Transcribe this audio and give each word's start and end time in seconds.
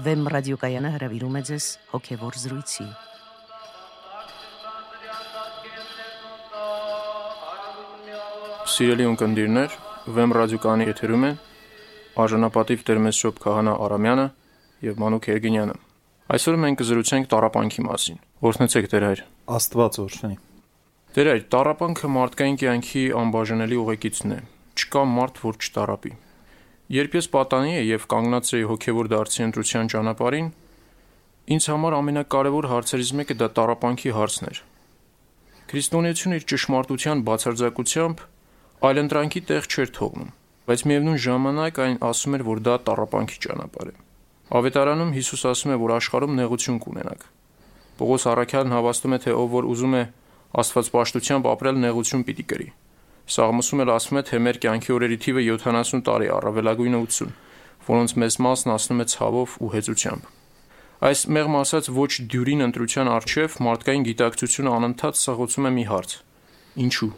Վեմ 0.00 0.28
ռադիոկայանը 0.32 0.90
հրավիրում 0.94 1.34
է 1.36 1.40
ձեզ 1.44 1.64
հոգևոր 1.90 2.36
զրույցի։ 2.40 2.84
Սիրելի 8.74 9.08
ունկնդիրներ, 9.10 9.74
Վեմ 10.16 10.32
ռադիոկայանի 10.38 10.86
եթերում 10.88 11.26
են 11.28 11.36
արժանապատիվ 12.24 12.86
Տերմեսշոպ 12.90 13.42
Քահանա 13.44 13.74
Արամյանը 13.88 14.26
եւ 14.88 15.04
Մանուկ 15.04 15.28
Երգենյանը։ 15.34 15.76
Այսօր 16.38 16.58
մենք 16.64 16.80
կզրուցենք 16.80 17.30
տարապանքի 17.34 17.86
մասին։ 17.90 18.24
Օրհնեցեք 18.50 18.90
Տեր 18.94 19.06
հայր։ 19.10 19.22
Աստված 19.60 20.00
օրհնի։ 20.06 20.40
Տեր 21.18 21.30
հայր, 21.34 21.44
տարապանքը 21.58 22.14
մարդկային 22.16 22.58
կյանքի 22.64 23.04
անբաժանելի 23.20 23.84
ուղեկիցն 23.84 24.36
է։ 24.38 24.42
Չկա 24.80 25.06
մարդ, 25.18 25.44
որ 25.44 25.60
չտարապի։ 25.60 26.16
Երբ 26.90 27.12
ես 27.14 27.28
պատանի 27.30 27.70
եի 27.76 27.86
եւ 27.86 28.04
կանգնած 28.10 28.48
էի 28.56 28.64
հոգեվոր 28.66 29.08
դարձի 29.12 29.42
ընտրության 29.44 29.90
ճանապարհին, 29.92 30.48
ինձ 31.54 31.66
համար 31.70 31.96
ամենակարևոր 32.00 32.66
հարցերից 32.70 33.12
մեկը 33.20 33.36
դա 33.38 33.48
տարապանքի 33.58 34.14
հարցն 34.16 34.48
էր։ 34.50 34.58
Քրիստոնեությունը 35.70 36.40
իր 36.40 36.46
ճշմարտության 36.50 37.22
բացարձակությամբ 37.30 38.24
այլընտրանքի 38.90 39.42
տեղ 39.50 39.70
չէր 39.70 39.92
թողնում, 40.00 40.34
բայց 40.66 40.84
միևնույն 40.90 41.22
ժամանակ 41.30 41.80
այն 41.86 41.96
ասում 42.10 42.36
էր, 42.40 42.44
որ 42.50 42.62
դա 42.66 42.74
տարապանքի 42.90 43.38
ճանապարհ 43.46 43.90
է։ 43.94 43.96
Ավետարանում 44.50 45.14
Հիսուս 45.14 45.42
ասում 45.46 45.70
է, 45.70 45.76
որ 45.78 45.94
աշխարհում 46.00 46.36
նեղություն 46.42 46.82
կունենաք։ 46.90 47.26
Պողոս 48.00 48.26
Արաքյալն 48.34 48.74
հավաստում 48.74 49.14
է, 49.14 49.18
թե 49.30 49.38
ով 49.38 49.50
որ 49.54 49.70
ուզում 49.70 49.94
է 49.94 50.04
Աստվածպաշտությամբ 50.58 51.50
ապրել 51.54 51.84
նեղություն 51.86 52.26
պիտի 52.26 52.50
կրի։ 52.50 52.68
Սաղմոսում 53.30 53.82
էլ 53.84 53.94
ասում 53.94 54.18
է, 54.18 54.22
թե 54.26 54.38
մեր 54.42 54.56
կյանքի 54.64 54.92
օրերի 54.96 55.18
թիվը 55.22 55.42
70 55.46 56.04
տարի, 56.08 56.28
առավելագույնը 56.34 57.00
80, 57.06 57.32
որոնց 57.86 58.14
մեծ 58.22 58.38
մասն 58.46 58.72
ասնում 58.74 59.02
է 59.04 59.06
ցավով 59.14 59.56
ու 59.60 59.70
հեծությամբ։ 59.74 60.30
Այս 61.00 61.20
մեղմ 61.32 61.54
ասած 61.60 61.86
ոչ 61.96 62.10
դյուրին 62.28 62.64
ընտրության 62.66 63.08
արչև 63.08 63.54
մարդկային 63.64 64.06
գիտակցությունը 64.10 64.72
անընդհատ 64.76 65.20
սղոցում 65.20 65.68
է 65.70 65.72
մի 65.78 65.84
հարց. 65.90 66.16
Ինչու։ 66.84 67.12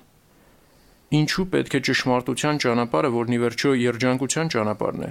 Ինչու 1.18 1.46
պետք 1.52 1.74
է 1.76 1.80
ճշմարտության 1.88 2.60
ճանապարհը, 2.62 3.10
որն 3.16 3.36
ի 3.36 3.40
վերջո 3.42 3.74
երջանկության 3.82 4.52
ճանապարհն 4.54 5.02
է, 5.02 5.10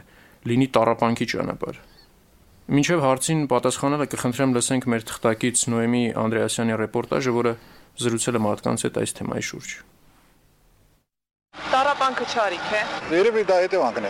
լինի 0.50 0.68
տարապանքի 0.78 1.28
ճանապարհ։ 1.36 1.82
Մինչև 2.72 3.04
հարցին 3.04 3.40
պատասխանելը 3.52 4.08
կխնդրեմ 4.16 4.54
լսենք 4.56 4.92
մեր 4.96 5.08
թղթակից 5.12 5.66
Նոեմի 5.76 6.04
Անդրեասյանի 6.24 6.78
ռեպորտաժը, 6.86 7.38
որը 7.42 7.58
զրուցել 8.06 8.40
է 8.40 8.46
մարդկանց 8.48 8.86
հետ 8.88 9.02
այս 9.02 9.18
թեմայի 9.20 9.50
շուրջ։ 9.52 9.91
Տարապանքը 11.72 12.26
չարիք 12.28 12.72
է։ 12.76 12.80
Երևի 13.16 13.42
դա 13.48 13.58
հետևանքն 13.62 14.06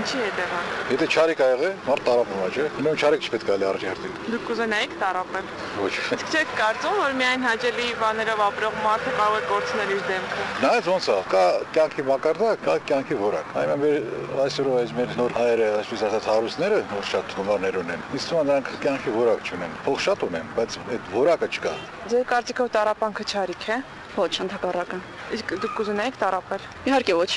Ինչի 0.00 0.20
հետևանք։ 0.22 0.92
Եթե 0.94 1.06
չարիք 1.12 1.40
ա 1.44 1.48
եղել, 1.50 1.74
մարդ 1.84 2.04
տարապում 2.06 2.38
է, 2.40 2.46
չէ՞։ 2.52 2.64
Ուրեմն 2.80 3.00
չարիք 3.02 3.26
չպետք 3.26 3.50
է 3.52 3.56
լի 3.60 3.66
արժի 3.68 3.88
հերթին։ 3.90 4.14
Դուք 4.32 4.46
կուզենայիք 4.48 4.94
տարապել։ 5.02 5.50
Ոչ։ 5.82 5.90
Իսկ 6.16 6.32
չեք 6.32 6.54
կարծում, 6.62 6.96
որ 7.02 7.16
միայն 7.20 7.44
հաճելի 7.44 7.88
բաներով 8.00 8.42
ապրող 8.46 8.78
մարդը 8.86 9.12
կարող 9.20 9.36
է 9.36 9.44
կորցնել 9.52 9.92
իր 9.92 10.02
դեմքը։ 10.08 10.46
Նայած 10.64 10.88
ոնց 10.92 11.08
է, 11.12 11.16
կա 11.32 11.44
կյանքի 11.76 12.06
մակարդակ, 12.08 12.64
կա 12.64 12.76
կյանքի 12.88 13.18
որակ։ 13.22 13.56
Այնպես 13.62 13.82
մեր 13.84 14.42
այսօրով 14.46 14.76
այս 14.80 14.94
մեր 14.96 15.16
նոր 15.20 15.36
հայերը, 15.36 15.70
այսպես 15.82 16.04
ասած, 16.08 16.28
հարուստները, 16.32 16.82
որ 16.96 17.08
շատ 17.12 17.34
գումարներ 17.36 17.80
ունեն։ 17.82 18.06
Իսկ 18.16 18.32
թվում 18.32 18.46
նրանք 18.52 18.70
կյանքի 18.86 19.16
որակ 19.20 19.50
չունեն։ 19.52 19.74
Փող 19.84 19.98
շատ 20.08 20.24
ունեն, 20.32 20.52
բայց 20.56 20.78
այդ 20.92 21.10
որակը 21.12 21.50
չկա։ 21.52 21.74
Ձեր 22.12 22.24
կարծիքով 22.32 22.72
տարապանքը 22.78 23.28
չարիք 23.32 23.68
է։ 23.72 23.82
Ոչ, 24.12 24.32
ընդհակառակը։ 24.44 24.96
Իսկ 25.32 25.52
դուք 25.62 25.70
կուզենայիք 25.78 26.16
տարապել։ 26.20 26.64
Իհարկե 26.82 27.14
ոչ։ 27.14 27.32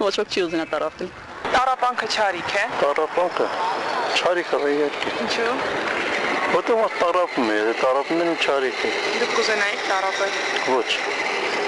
Ոչ 0.00 0.14
ոք 0.16 0.30
չի 0.32 0.42
ուզենա 0.46 0.64
տարապել։ 0.72 1.08
Տարապանքը 1.52 2.06
չարիք 2.08 2.54
է։ 2.56 2.62
Տարապանքը 2.80 3.48
չարիք 4.16 4.54
է 4.56 4.70
իհարկե։ 4.72 5.12
Ինչու։ 5.24 5.50
Որտեղ 6.54 6.80
որ 6.80 6.94
տարապում 7.02 7.52
է, 7.52 7.58
տարապում 7.82 8.22
են 8.24 8.32
չարիք 8.48 8.80
է։ 8.88 8.92
Դուք 9.20 9.34
կուզենայիք 9.36 9.86
տարապել։ 9.92 10.38
Ոչ։ 10.72 10.88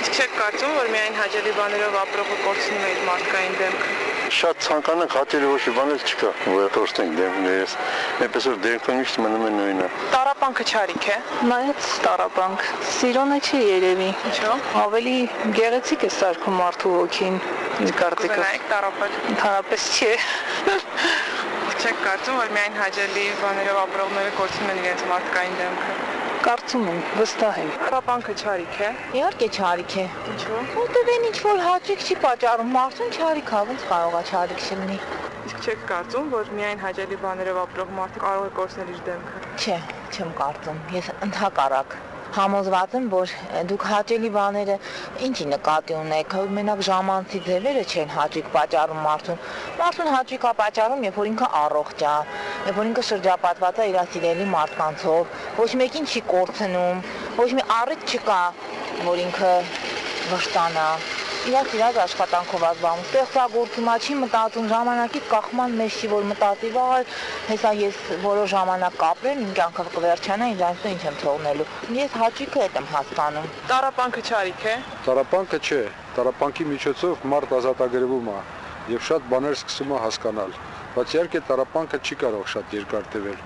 Իսկ 0.00 0.16
չեք 0.16 0.38
կարծում, 0.40 0.76
որ 0.80 0.92
միայն 0.96 1.20
հաճելի 1.20 1.56
բաներով 1.60 1.98
ապրողը 2.06 2.38
կորցնում 2.46 2.86
է 2.88 2.94
իր 2.94 3.02
մարդկային 3.10 3.60
դեմքը։ 3.60 3.99
Շատ 4.30 4.60
ցանկանանք 4.62 5.14
հաճելի 5.16 5.46
ոչ 5.50 5.60
մի 5.64 5.72
բան 5.74 5.88
էլ 5.90 6.02
չկա, 6.06 6.28
որ 6.54 6.68
կորցնենք 6.76 7.14
դեմքներս։ 7.18 7.72
Այնպես 8.26 8.44
որ 8.50 8.58
դեմքը 8.66 8.94
միշտ 8.98 9.16
մնում 9.24 9.46
է 9.46 9.50
նույնը։ 9.56 9.88
Տարապանքը 10.12 10.66
չարիք 10.70 11.08
է։ 11.10 11.16
Նայած 11.50 11.88
տարապանք։ 12.04 12.68
Սիրոնը 12.90 13.38
չի 13.48 13.62
երևի։ 13.64 14.10
Ինչու։ 14.30 14.54
Ավելի 14.84 15.16
գեղեցիկ 15.58 16.06
է 16.06 16.12
սարքում 16.20 16.56
մարդու 16.60 16.94
հոգին։ 16.94 17.40
Իմ 17.80 17.92
կարծիքով։ 18.00 18.54
տարապել։ 18.70 19.18
Ընդհանրապես 19.34 19.90
չէ։ 19.98 20.14
Չեք 21.80 22.00
կարծում, 22.06 22.38
որ 22.44 22.54
միայն 22.54 22.80
հաճելի 22.84 23.26
բաներով 23.40 23.82
ապրողները 23.86 24.32
կորցնում 24.38 24.72
են 24.74 24.80
իրենց 24.84 25.04
մարդկային 25.10 25.60
դեմքը։ 25.64 26.09
Կարծում 26.40 26.86
եմ, 26.88 27.00
վստահ 27.18 27.58
եմ։ 27.60 27.70
Տարապանքը 27.80 28.34
չարիք 28.40 28.78
է։ 28.80 28.88
Իհարկե 29.18 29.48
չարիք 29.60 29.96
է։ 30.00 30.04
Ինչու։ 30.32 30.60
Որտեւ 30.78 31.10
այն 31.14 31.26
ինչ 31.30 31.34
որ 31.44 31.60
հաճիկ 31.66 32.04
չի 32.06 32.16
պատճառում, 32.24 32.70
մարդուն 32.76 33.12
չարիք 33.20 33.52
ա, 33.52 33.62
ոնց 33.70 33.84
կարող 33.90 34.16
է 34.16 34.22
չարիք 34.30 34.64
չլինի։ 34.70 34.98
Իսկ 35.50 35.68
չեք 35.68 35.86
կարծում, 35.90 36.30
որ 36.40 36.52
միայն 36.56 36.84
հաճելի 36.86 37.18
բաներով 37.26 37.64
ապրող 37.66 37.96
մարդը 38.00 38.24
կարող 38.24 38.48
է 38.48 38.54
կորցնել 38.60 38.94
իր 38.94 39.02
դեմքը։ 39.10 39.42
Չէ, 39.60 39.80
չեմ 40.16 40.32
կարծում։ 40.40 40.80
Ես 40.96 41.12
ընդհակառակ 41.28 42.00
համոզված 42.36 42.92
եմ, 42.96 43.06
որ 43.10 43.32
դուք 43.70 43.84
հաճելի 43.90 44.30
բաները 44.36 44.76
ինչի 45.26 45.46
նկատի 45.50 45.96
ունեք, 45.98 46.34
մենակ 46.56 46.82
ժամանցի 46.88 47.40
ձևերը 47.46 47.84
չեն 47.90 48.12
հաճիկ 48.16 48.50
պատճառում 48.54 49.00
մարդուն։ 49.06 49.40
Մարդուն 49.80 50.10
հաճիկ 50.14 50.46
է 50.50 50.52
պատճառում, 50.60 51.06
երբ 51.10 51.18
որ 51.20 51.30
ինքը 51.30 51.48
առողջ 51.60 52.04
է, 52.10 52.14
երբ 52.70 52.80
որ 52.80 52.90
ինքը 52.90 53.06
շրջապատված 53.10 53.80
է 53.80 53.88
իր 53.90 53.98
սիրելի 54.14 54.46
մարդկանցով, 54.54 55.40
ոչ 55.58 55.70
մեկին 55.82 56.10
չի 56.10 56.22
կորցնում, 56.30 57.02
ոչ 57.40 57.48
մի 57.58 57.66
առիթ 57.80 58.14
չկա, 58.14 58.42
որ 59.10 59.24
ինքը 59.26 59.56
վշտանա 60.30 60.86
իրաք 61.48 61.70
իրաք 61.72 61.98
աշխատանքով 62.02 62.64
ազբաղում, 62.68 63.04
ստեղծագործում 63.08 63.86
չի 64.04 64.14
մտածում 64.20 64.66
ժամանակից 64.70 65.28
կախման 65.30 65.76
մեջ 65.78 65.94
չի, 65.96 66.08
որ 66.12 66.26
մտածի 66.30 66.70
վաղ 66.74 67.14
հեսա 67.48 67.70
ես 67.80 68.00
որոշ 68.24 68.50
ժամանակ 68.52 68.98
կապրեմ, 69.00 69.40
իմ 69.46 69.54
կյանքը 69.56 69.84
կվերջանա, 69.94 70.48
ինձ 70.52 70.64
այնպես 70.68 70.90
ինչ 70.90 71.02
եմ 71.08 71.16
թողնելու։ 71.22 71.66
Ես 71.96 72.18
հաճիկը 72.20 72.60
հետ 72.60 72.76
եմ 72.80 72.90
հասկանում։ 72.92 73.48
Տարապանքը 73.70 74.24
չարիք 74.28 74.66
է։ 74.68 74.74
Տարապանքը 75.08 75.60
չէ, 75.64 75.80
տարապանքի 76.20 76.68
միջոցով 76.74 77.24
մարդ 77.32 77.56
ազատագրվում 77.60 78.30
է 78.30 78.38
եւ 78.90 79.02
շատ 79.08 79.26
բաներ 79.32 79.56
սկսում 79.60 79.96
է 79.96 80.04
հասկանալ։ 80.04 80.54
Բայց 80.90 81.16
իհարկե 81.16 81.42
տարապանքը 81.50 82.00
չի 82.04 82.20
կարող 82.20 82.46
շատ 82.52 82.78
երկար 82.80 83.10
տևել, 83.16 83.42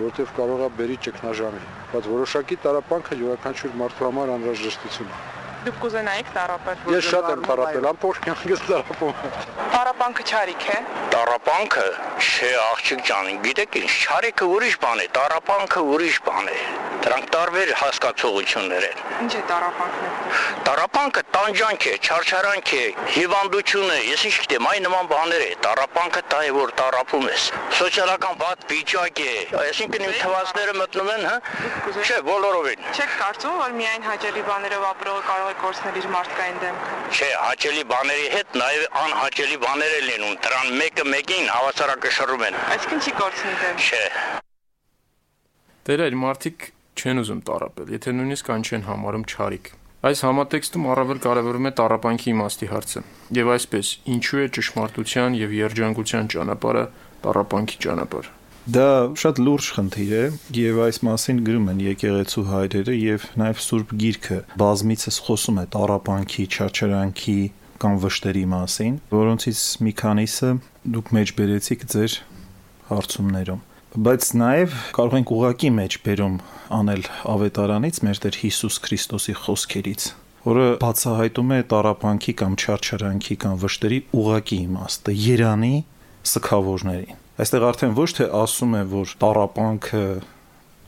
որովհետեւ 0.00 0.34
կարող 0.40 0.64
է 0.64 0.72
բերի 0.80 0.98
ճգնաժամի։ 1.08 1.64
Բայց 1.92 2.10
որոշակի 2.14 2.60
տարապանքը 2.64 3.22
յուրաքանչյուր 3.24 3.78
մարդու 3.84 4.10
համար 4.10 4.36
անհրաժեշտություն 4.38 5.14
է։ 5.14 5.33
Դուք 5.64 5.76
կուզենայիք 5.80 6.30
տարապել։ 6.34 6.88
Ես 6.92 7.06
շատ 7.08 7.28
եմ 7.32 7.44
տարապել, 7.48 7.86
ամբողջ 7.90 8.18
կյանքս 8.24 8.64
տարապում 8.68 9.12
եմ։ 9.14 9.36
Տարապանքը 9.74 10.26
չարիք 10.28 10.66
է։ 10.74 10.78
Տարապանքը 11.14 11.86
չէ 12.20 12.50
աղջիկ 12.64 13.04
ջան, 13.08 13.30
գիտեք 13.48 13.78
ինչ, 13.80 13.92
չարիքը 14.04 14.50
ուրիշ 14.56 14.76
բան 14.84 15.04
է, 15.04 15.06
տարապանքը 15.16 15.86
ուրիշ 15.94 16.18
բան 16.28 16.52
է։ 16.52 16.58
Դրանք 17.04 17.26
տարբեր 17.34 17.70
հասկացողություններ 17.76 18.84
են։ 18.88 19.00
Ինչ 19.24 19.32
է 19.36 19.40
տարապանքն։ 19.50 20.04
Տարապանքը 20.64 21.22
տանջանք 21.34 21.86
է, 21.90 21.92
չարչարանք 22.00 22.70
է, 22.74 22.84
հիվանդություն 23.14 23.90
է, 23.92 23.98
ես 24.08 24.22
ինչ 24.28 24.36
գիտեմ, 24.44 24.68
այն 24.70 24.86
նման 24.86 25.10
բաներ 25.10 25.42
է։ 25.44 25.50
Տարապանքը 25.66 26.22
դա 26.32 26.38
է, 26.44 26.52
որ 26.56 26.72
տարապում 26.80 27.26
ես։ 27.28 27.44
Սոցիալական 27.78 28.38
վատ 28.40 28.64
վիճակ 28.72 29.20
է, 29.24 29.34
այսինքն 29.60 30.06
իմ 30.06 30.14
թվացները 30.22 30.74
մտնում 30.80 31.10
են, 31.14 31.26
հա։ 31.28 31.36
Չէ, 32.04 32.18
բոլորովին։ 32.28 32.88
Չեք 32.94 33.12
կարծում, 33.20 33.58
որ 33.60 33.76
միայն 33.84 34.06
հաճելի 34.08 34.44
բաներով 34.48 34.86
ապրողը 34.94 35.22
կարող 35.28 35.50
է 35.52 35.56
կորցնել 35.64 35.98
իր 36.00 36.08
մարդկային 36.14 36.58
դեմքը։ 36.64 36.98
Չէ, 37.14 37.30
հաճելի 37.44 37.84
բաների 37.92 38.26
հետ 38.34 38.56
նաև 38.64 38.86
անհաճելի 39.04 39.58
բաներ 39.64 39.96
են 39.98 40.06
լինում։ 40.08 40.38
Դրան 40.44 40.72
մեկը 40.80 41.04
մեկին 41.14 41.50
հավասարակշռում 41.54 42.46
են։ 42.48 42.58
Այսինքն 42.74 43.04
չի 43.04 43.14
կորցնի 43.20 43.54
դեմքը։ 43.64 43.84
Չէ։ 43.84 44.04
Տերեր 45.84 46.16
մարդիկ 46.24 46.73
չեն 46.94 47.22
ուզում 47.24 47.40
տարապել, 47.48 47.90
եթե 47.94 48.14
նույնիսկ 48.18 48.52
այն 48.54 48.64
չեն 48.68 48.86
համարում 48.88 49.24
չարիք։ 49.34 49.72
Այս 50.04 50.20
համատեքստում 50.26 50.86
առավել 50.92 51.20
կարևորում 51.24 51.66
է 51.68 51.70
տարապանքի 51.80 52.26
իմաստի 52.34 52.66
հարցը։ 52.74 53.02
Եվ 53.38 53.50
այսպես, 53.54 53.92
ինչու 54.14 54.40
է 54.44 54.46
ճշմարտության 54.56 55.36
եւ 55.40 55.54
երջանկության 55.64 56.28
ճանապարհը 56.34 56.82
տարապանքի 57.24 57.78
ճանապարհ։ 57.84 58.28
Դա 58.64 58.88
շատ 59.20 59.40
լուրջ 59.44 59.66
խնդիր 59.76 60.12
է 60.16 60.24
եւ 60.56 60.78
այս 60.84 60.98
մասին 61.08 61.40
գրում 61.48 61.66
են 61.72 61.80
եկեղեցու 61.84 62.44
հայրերը 62.48 62.94
եւ 62.96 63.26
նաեւ 63.40 63.58
Սուրբ 63.64 63.90
Գիրքը 64.04 64.38
բազմիցս 64.60 65.18
խոսում 65.26 65.60
է 65.60 65.66
տարապանքի, 65.74 66.46
չարչարանքի 66.54 67.38
կամ 67.84 67.98
վշտերի 68.04 68.44
մասին, 68.54 68.96
որոնցից 69.12 69.60
մի 69.84 69.92
քանիսը 70.00 70.50
դուք 70.96 71.12
մեջ 71.18 71.34
բերեցիք 71.40 71.86
ձեր 71.92 72.18
հարցումներում 72.88 73.62
բայց 73.94 74.24
նաև 74.34 74.72
կարող 74.90 75.12
ենք 75.20 75.30
ուղակի 75.30 75.68
մեջ 75.70 75.96
բերում 76.02 76.32
անել 76.74 77.02
ավետարանից 77.30 77.98
մեր 78.02 78.20
Տեր 78.24 78.38
Հիսուս 78.40 78.78
Քրիստոսի 78.82 79.34
խոսքերից, 79.38 80.06
որը 80.48 80.64
բացահայտում 80.82 81.52
է 81.54 81.58
տարապանքի 81.70 82.34
կամ 82.40 82.56
չարչարանքի 82.58 83.36
կամ 83.44 83.60
վշտերի 83.62 84.00
ուղակի 84.18 84.58
իմաստը 84.64 85.14
Երանի 85.14 85.72
սքավորներին։ 86.26 87.22
Այստեղ 87.44 87.68
արդեն 87.70 87.94
ոչ 88.00 88.08
թե 88.18 88.28
ասում 88.42 88.74
է, 88.74 88.82
որ 88.98 89.14
տարապանքը 89.22 90.02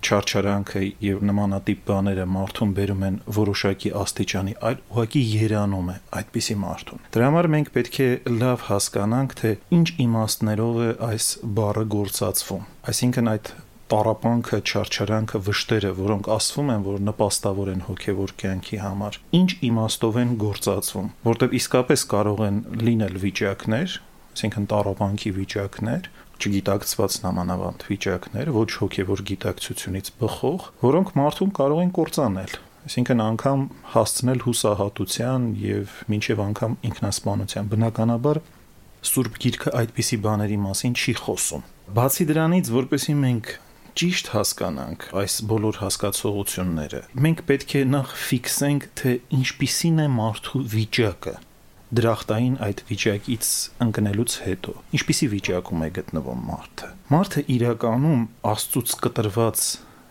չարչարանքը 0.04 0.82
եւ 1.06 1.22
նմանատիպ 1.30 1.84
բաները 1.90 2.26
մարդուն 2.36 2.72
բերում 2.76 3.04
են 3.06 3.18
որոշակի 3.36 3.92
աստիճանի, 4.02 4.56
այլ 4.70 4.80
ուղղակի 4.86 5.22
երանում 5.36 5.92
է 5.92 5.96
այդպիսի 6.20 6.56
մարդուն։ 6.62 7.04
Դրա 7.16 7.28
համար 7.30 7.50
մենք 7.56 7.70
պետք 7.76 8.00
է 8.06 8.10
լավ 8.40 8.66
հասկանանք, 8.70 9.36
թե 9.40 9.52
ինչ 9.76 9.86
իմաստներով 10.06 10.82
է 10.86 10.90
այս 11.10 11.30
բառը 11.56 11.86
գործածվում։ 11.96 12.66
Այսինքն 12.86 13.32
այդ 13.36 13.54
տարապանքը, 13.86 14.58
չարչարանքը, 14.66 15.40
վշտերը, 15.46 15.90
որոնք 15.94 16.28
ասվում 16.36 16.70
են, 16.74 16.84
որ 16.86 17.02
նպաստավոր 17.06 17.68
են 17.70 17.84
հոգևոր 17.86 18.32
կյանքի 18.42 18.78
համար, 18.82 19.18
ինչ 19.38 19.50
իմաստով 19.68 20.18
են 20.22 20.32
գործածվում, 20.42 21.10
որտեղ 21.28 21.54
իսկապես 21.60 22.04
կարող 22.10 22.42
են 22.46 22.58
լինել 22.82 23.18
վիճակներ, 23.22 23.94
այսինքն 24.36 24.66
տարապանքի 24.72 25.30
վիճակներ, 25.36 26.10
չգիտակցված 26.36 27.18
նամանավանդ 27.26 27.84
վիճակներ, 27.90 28.52
ոչ 28.56 28.70
հոգևոր 28.82 29.22
գիտակցությունից 29.32 30.10
բխող, 30.20 30.70
որոնք 30.86 31.12
մարդուն 31.20 31.52
կարող 31.60 31.84
են 31.86 31.92
կործանել 31.96 32.56
այսինքն 32.86 33.20
անգամ 33.24 33.62
հասցնել 33.96 34.42
հուսահատության 34.46 35.46
եւ 35.58 35.94
մինչեւ 36.12 36.42
անգամ 36.44 36.74
ինքնասպանության 36.86 37.70
բնականաբար 37.72 38.40
Սուրբ 39.06 39.40
Գիրքը 39.42 39.72
այդպիսի 39.80 40.18
բաների 40.26 40.58
մասին 40.66 40.94
չի 40.94 41.14
խոսում։ 41.22 41.64
Բացի 41.96 42.26
դրանից, 42.30 42.70
որպեսի 42.76 43.16
մենք 43.22 43.50
ճիշտ 43.96 44.30
հասկանանք 44.36 45.08
այս 45.22 45.34
բոլոր 45.50 45.80
հասկացողությունները, 45.82 47.02
մենք 47.26 47.42
պետք 47.50 47.74
է 47.80 47.82
նախ 47.96 48.14
ֆիքսենք, 48.26 48.88
թե 49.02 49.12
ինչպիսին 49.40 50.02
է 50.04 50.08
մարդու 50.16 50.64
վիճակը 50.76 51.34
դրախտային 51.96 52.56
այդ 52.66 52.82
վիճակից 52.90 53.50
ընկնելուց 53.86 54.36
հետո 54.46 54.74
ինչպիսի 54.98 55.28
վիճակում 55.34 55.84
է 55.86 55.90
գտնվում 55.98 56.44
մարդը 56.50 56.90
մարդը 57.14 57.44
իրականում 57.56 58.24
աստծուց 58.52 58.94
կտրված 59.06 59.66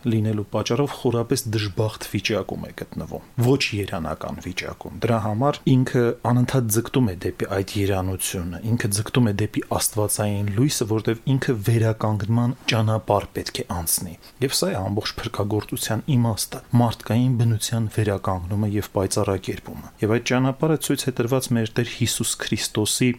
լինելու 0.06 0.44
պատճառով 0.54 0.94
խորապես 1.00 1.44
դժբախտ 1.56 2.06
վիճակում 2.12 2.66
է 2.66 2.70
գտնվում 2.80 3.24
ոչ 3.46 3.62
երանական 3.76 4.40
վիճակում 4.46 5.00
դրա 5.06 5.18
համար 5.26 5.60
ինքը 5.74 6.04
անընդհատ 6.30 6.70
ձգտում 6.76 7.10
է 7.10 7.16
դեպի 7.26 7.48
այդ 7.56 7.74
երանությունը 7.80 8.60
ինքը 8.70 8.90
ձգտում 8.96 9.26
է 9.26 9.34
դեպի 9.42 9.64
աստվածային 9.76 10.50
լույսը 10.56 10.88
որտեղ 10.92 11.22
ինքը 11.36 11.56
վերականգնման 11.66 12.56
ճանապարհ 12.72 13.28
պետք 13.36 13.60
է 13.62 13.66
անցնի 13.76 14.14
եւ 14.46 14.56
սա 14.56 14.70
է 14.72 14.78
ամբողջ 14.86 15.14
փրկagorցության 15.20 16.04
իմաստը 16.16 16.62
մարդկային 16.80 17.36
բնության 17.40 17.90
վերականգնումը 17.96 18.70
եւ 18.76 18.90
պայծառակերպումը 18.96 19.92
եւ 20.06 20.16
այդ 20.16 20.26
ճանապարհը 20.30 20.78
ցույց 20.86 21.06
է 21.06 21.14
տրված 21.20 21.50
մեր 21.56 21.72
Տեր 21.76 21.92
Հիսուս 21.96 22.32
Քրիստոսի 22.46 23.10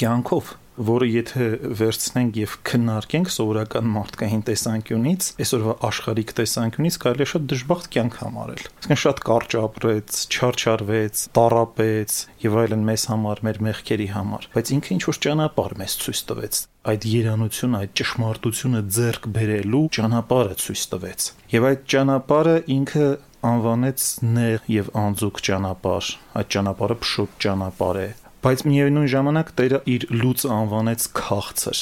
կյանքով 0.00 0.54
որը 0.88 1.06
եթե 1.10 1.46
վերցնենք 1.80 2.38
եւ 2.40 2.54
քննարկենք 2.70 3.30
սովորական 3.34 3.90
մարդկային 3.94 4.42
տեսանկյունից, 4.48 5.28
այսօրվա 5.44 5.74
աշխարհիկ 5.90 6.34
տեսանկյունից 6.40 6.98
կարելի 7.04 7.24
է 7.26 7.28
շատ 7.30 7.46
դժբախտ 7.52 7.90
կյանք 7.96 8.18
համարել։ 8.20 8.64
Իսկն 8.80 9.00
շատ 9.04 9.22
կարճ 9.30 9.56
ապրեց, 9.60 10.18
չարչարվեց, 10.30 11.24
տարապեց 11.40 12.18
եւ 12.46 12.58
այլն 12.64 12.84
մեզ 12.90 13.06
համար, 13.10 13.44
մեր 13.50 13.62
մեղքերի 13.70 14.10
համար, 14.16 14.50
բայց 14.56 14.74
ինքը 14.80 14.94
ինչ 14.96 15.02
որ 15.10 15.20
ճանապարհ 15.26 15.78
մեզ 15.80 15.96
ցույց 16.00 16.22
տվեց 16.30 16.62
այդ 16.80 17.04
երանությունը, 17.04 17.78
այդ 17.84 17.90
ճշմարտությունը 18.00 18.78
ձեռք 18.96 19.26
բերելու 19.36 19.80
ճանապարհը 19.96 20.54
ցույց 20.62 20.84
տվեց։ 20.94 21.26
Եվ 21.52 21.66
այդ 21.70 21.82
ճանապարհը 21.92 22.54
ինքը 22.74 23.08
անվանեց 23.50 24.06
նեղ 24.36 24.64
եւ 24.68 24.88
անձուկ 25.00 25.38
ճանապարհ։ 25.48 26.08
Այդ 26.40 26.50
ճանապարհը 26.54 26.96
փշոտ 27.04 27.36
ճանապարհ 27.44 28.00
է, 28.00 28.08
բայց 28.40 28.66
միևնույն 28.70 29.08
ժամանակ 29.12 29.54
Տերը 29.60 29.80
իր 29.94 30.04
լույսը 30.16 30.52
անվանեց 30.56 31.08
քաղցր 31.20 31.80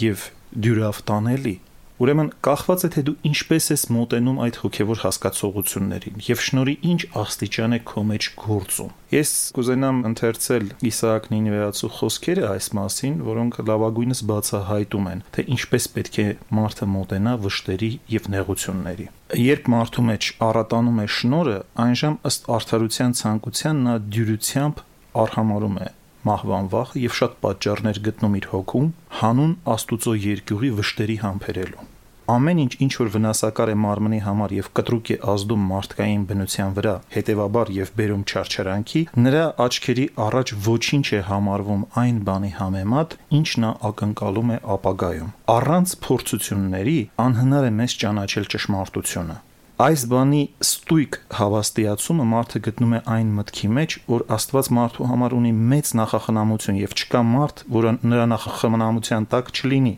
եւ 0.00 0.28
դյուրավտանելի 0.66 1.56
Ուրեմն 2.00 2.28
կախված 2.40 2.82
է 2.86 2.88
թե 2.94 3.02
դու 3.06 3.12
ինչպես 3.28 3.64
ես 3.70 3.82
մոտենում 3.92 4.38
այդ 4.40 4.58
հոգևոր 4.62 5.00
հասկացողություններին 5.02 6.22
եւ 6.24 6.44
շնորի 6.46 6.74
ինչ 6.90 7.00
աստիճան 7.20 7.76
է 7.76 7.80
քո 7.90 8.04
մեջ 8.10 8.28
գործում։ 8.40 8.94
Ես 9.12 9.32
կուզենամ 9.58 9.98
ընթերցել 10.10 10.70
Իսահակ 10.90 11.28
Նինվեացու 11.34 11.92
խոսքերը 11.98 12.48
այս 12.54 12.70
մասին, 12.80 13.20
որոնք 13.28 13.60
լավագույնս 13.68 14.24
բացահայտում 14.32 15.12
են, 15.12 15.22
թե 15.36 15.46
ինչպես 15.60 15.88
պետք 16.00 16.18
է 16.24 16.26
մարդը 16.56 16.90
մոտենա 16.96 17.36
վշտերի 17.44 17.92
եւ 18.16 18.32
նեղությունների։ 18.40 19.08
Երբ 19.44 19.72
մարդու 19.76 20.08
մեջ 20.08 20.32
առատանում 20.48 21.04
է 21.04 21.08
շնորը, 21.20 21.56
այնժամ 21.84 22.20
ըստ 22.32 22.52
արդարության 22.56 23.16
ցանկության 23.20 23.88
նա 23.90 24.00
դյուրությամբ 24.08 24.86
արհամարում 25.20 25.82
է 25.84 25.90
մահվան 26.28 26.68
վախը 26.74 27.04
եւ 27.04 27.16
շատ 27.20 27.38
պատճառներ 27.44 28.02
գտնում 28.10 28.36
իր 28.40 28.50
հոգում 28.50 28.90
հանուն 29.20 29.54
Աստուծո 29.74 30.12
երկյուղի 30.26 30.70
վշտերի 30.80 31.16
համբերելու։ 31.24 31.88
Ամեն 32.30 32.58
ինչ 32.62 32.74
ինչ 32.84 32.92
որ 33.00 33.08
վնասակար 33.14 33.70
է 33.72 33.74
մարմնի 33.82 34.18
համար 34.22 34.52
եւ 34.54 34.66
կտրուկ 34.78 35.08
է 35.10 35.16
ազդում 35.32 35.64
մարդկային 35.70 36.26
բնության 36.28 36.76
վրա, 36.76 36.92
հետեւաբար 37.16 37.72
եւ 37.74 37.90
բերում 37.98 38.22
չարչարանքի, 38.30 39.02
նրա 39.24 39.42
աչքերի 39.66 40.06
առաջ 40.28 40.54
ոչինչ 40.68 41.06
է 41.18 41.20
համարվում 41.30 41.84
այն 42.04 42.22
բանի 42.30 42.52
համեմատ, 42.60 43.18
ինչ 43.40 43.48
նա 43.66 43.74
ակնկալում 43.90 44.54
է 44.54 44.62
ապագայում։ 44.78 45.36
Առանց 45.58 45.98
փորձությունների 46.06 46.98
անհնար 47.26 47.70
է 47.70 47.76
մեզ 47.82 48.00
ճանաչել 48.04 48.52
ճշմարտությունը 48.54 49.40
այս 49.80 50.02
բանի 50.10 50.40
ստույգ 50.60 51.16
հավաստիացումը 51.38 52.24
մարդը 52.30 52.60
գտնում 52.66 52.90
է 52.96 53.00
այն 53.14 53.28
մտքի 53.38 53.68
մեջ, 53.76 53.94
որ 54.10 54.24
Աստված 54.36 54.68
մարդու 54.76 55.08
համար 55.08 55.34
ունի 55.38 55.52
մեծ 55.70 55.92
նախախնամություն 56.00 56.80
եւ 56.80 56.94
չկա 57.00 57.22
մարդ, 57.30 57.62
որը 57.76 57.92
նրա 58.10 58.26
նախախնամության 58.34 59.28
տակ 59.32 59.52
չլինի։ 59.56 59.94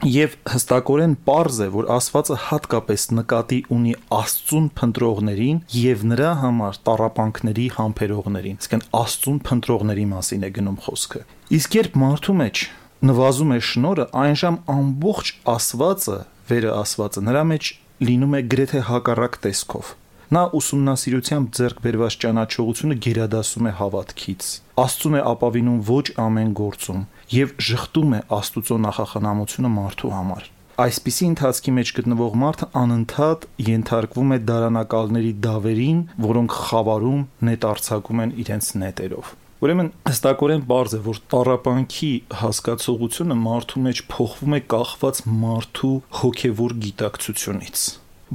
Եվ 0.00 0.36
հստակորեն 0.48 1.16
པարզ 1.26 1.58
է, 1.60 1.68
որ 1.74 1.88
Աստվածը 1.96 2.36
հատկապես 2.46 3.02
նկատի 3.18 3.58
ունի 3.74 3.96
Աստծուն 4.20 4.70
փնտրողներին 4.78 5.58
եւ 5.80 6.04
նրա 6.12 6.30
համար 6.40 6.78
տարապանքների 6.88 7.66
համբերողներին։ 7.76 8.62
Իսկն 8.62 8.86
Աստծուն 9.00 9.42
փնտրողների 9.50 10.06
մասին 10.14 10.46
է 10.46 10.52
գնում 10.56 10.80
խոսքը։ 10.86 11.24
Իսկ 11.60 11.76
երբ 11.80 12.00
մարդու 12.00 12.38
մեջ 12.40 12.64
նվազում 13.10 13.52
է 13.52 13.60
շնորը, 13.66 14.08
այնժամ 14.24 14.56
ամբողջ 14.80 15.34
Աստվածը, 15.50 16.18
վերը 16.50 16.72
Աստվածը 16.80 17.22
նրա 17.28 17.44
մեջ 17.50 17.70
լինում 18.00 18.36
է 18.38 18.40
գրեթե 18.52 18.80
հակառակ 18.88 19.34
տեսքով։ 19.44 19.88
Նա 20.30 20.42
ուսումնասիրությամբ 20.56 21.48
ձեռք 21.58 21.80
բերված 21.84 22.16
ճանաչողությունը 22.22 22.96
գերադասում 23.06 23.66
է 23.66 23.72
հավատքից։ 23.80 24.50
Աստծուն 24.84 25.16
է 25.18 25.22
ապավինում 25.30 25.80
ոչ 25.90 26.06
ամեն 26.24 26.54
գործում 26.60 27.02
եւ 27.34 27.52
շղթում 27.66 28.14
է 28.14 28.20
Աստուծո 28.38 28.78
նախախնամությունը 28.86 29.72
մարդու 29.74 30.12
համար։ 30.16 30.48
Այսպիսի 30.80 31.26
ընթացքի 31.28 31.72
մեջ 31.76 31.92
գտնվող 31.98 32.36
մարդը 32.40 32.70
անընդհատ 32.80 33.42
ենթարկվում 33.66 34.30
է 34.32 34.38
դարանակալների 34.48 35.32
դավերին, 35.50 36.00
որոնք 36.30 36.56
խավարում 36.70 37.26
նետարցակում 37.50 38.22
են 38.24 38.34
իրենց 38.44 38.70
նետերով։ 38.80 39.34
Ուրեմն 39.60 39.88
հստակորեն 40.08 40.62
բարձ 40.64 40.92
է, 40.96 40.98
որ 41.04 41.18
տարապանքի 41.32 42.06
հասկացողությունը 42.40 43.34
մարդու 43.36 43.80
մեջ 43.86 43.98
փոխվում 44.08 44.54
է 44.56 44.60
կախված 44.72 45.18
մարդու 45.40 45.90
հոգևոր 46.20 46.74
գիտակցությունից։ 46.84 47.82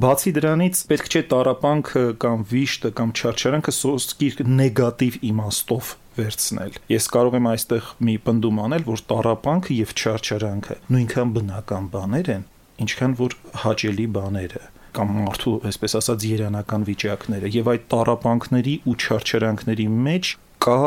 Բացի 0.06 0.32
դրանից 0.36 0.82
պետք 0.92 1.08
չէ 1.10 1.22
տարապանքը 1.32 2.04
կամ 2.22 2.44
վիշտը 2.52 2.92
կամ 3.00 3.14
չարչարանքը 3.16 3.74
սոսկիր 3.74 4.38
նեգատիվ 4.60 5.18
իմաստով 5.26 5.90
վերցնել։ 6.20 6.78
Ես 6.94 7.10
կարող 7.16 7.36
եմ 7.40 7.50
այստեղ 7.56 7.90
մի 8.06 8.16
պնդում 8.26 8.60
անել, 8.66 8.86
որ 8.86 9.02
տարապանքը 9.10 9.78
եւ 9.82 9.94
չարչարանքը 9.96 10.78
նույնքան 10.94 11.34
բնական 11.36 11.90
բաներ 11.96 12.30
են, 12.36 12.46
ինչքան 12.86 13.18
որ 13.18 13.36
հաճելի 13.66 14.06
բաները 14.14 14.62
կամ 14.96 15.10
մարդու, 15.16 15.56
այսպես 15.68 15.98
ասած, 15.98 16.22
երանական 16.36 16.86
վիճակները 16.86 17.50
եւ 17.56 17.66
այդ 17.72 17.82
տարապանքների 17.92 18.76
ու 18.86 18.94
չարչարանքների 18.96 19.86
մեջ 20.06 20.30
կա 20.66 20.80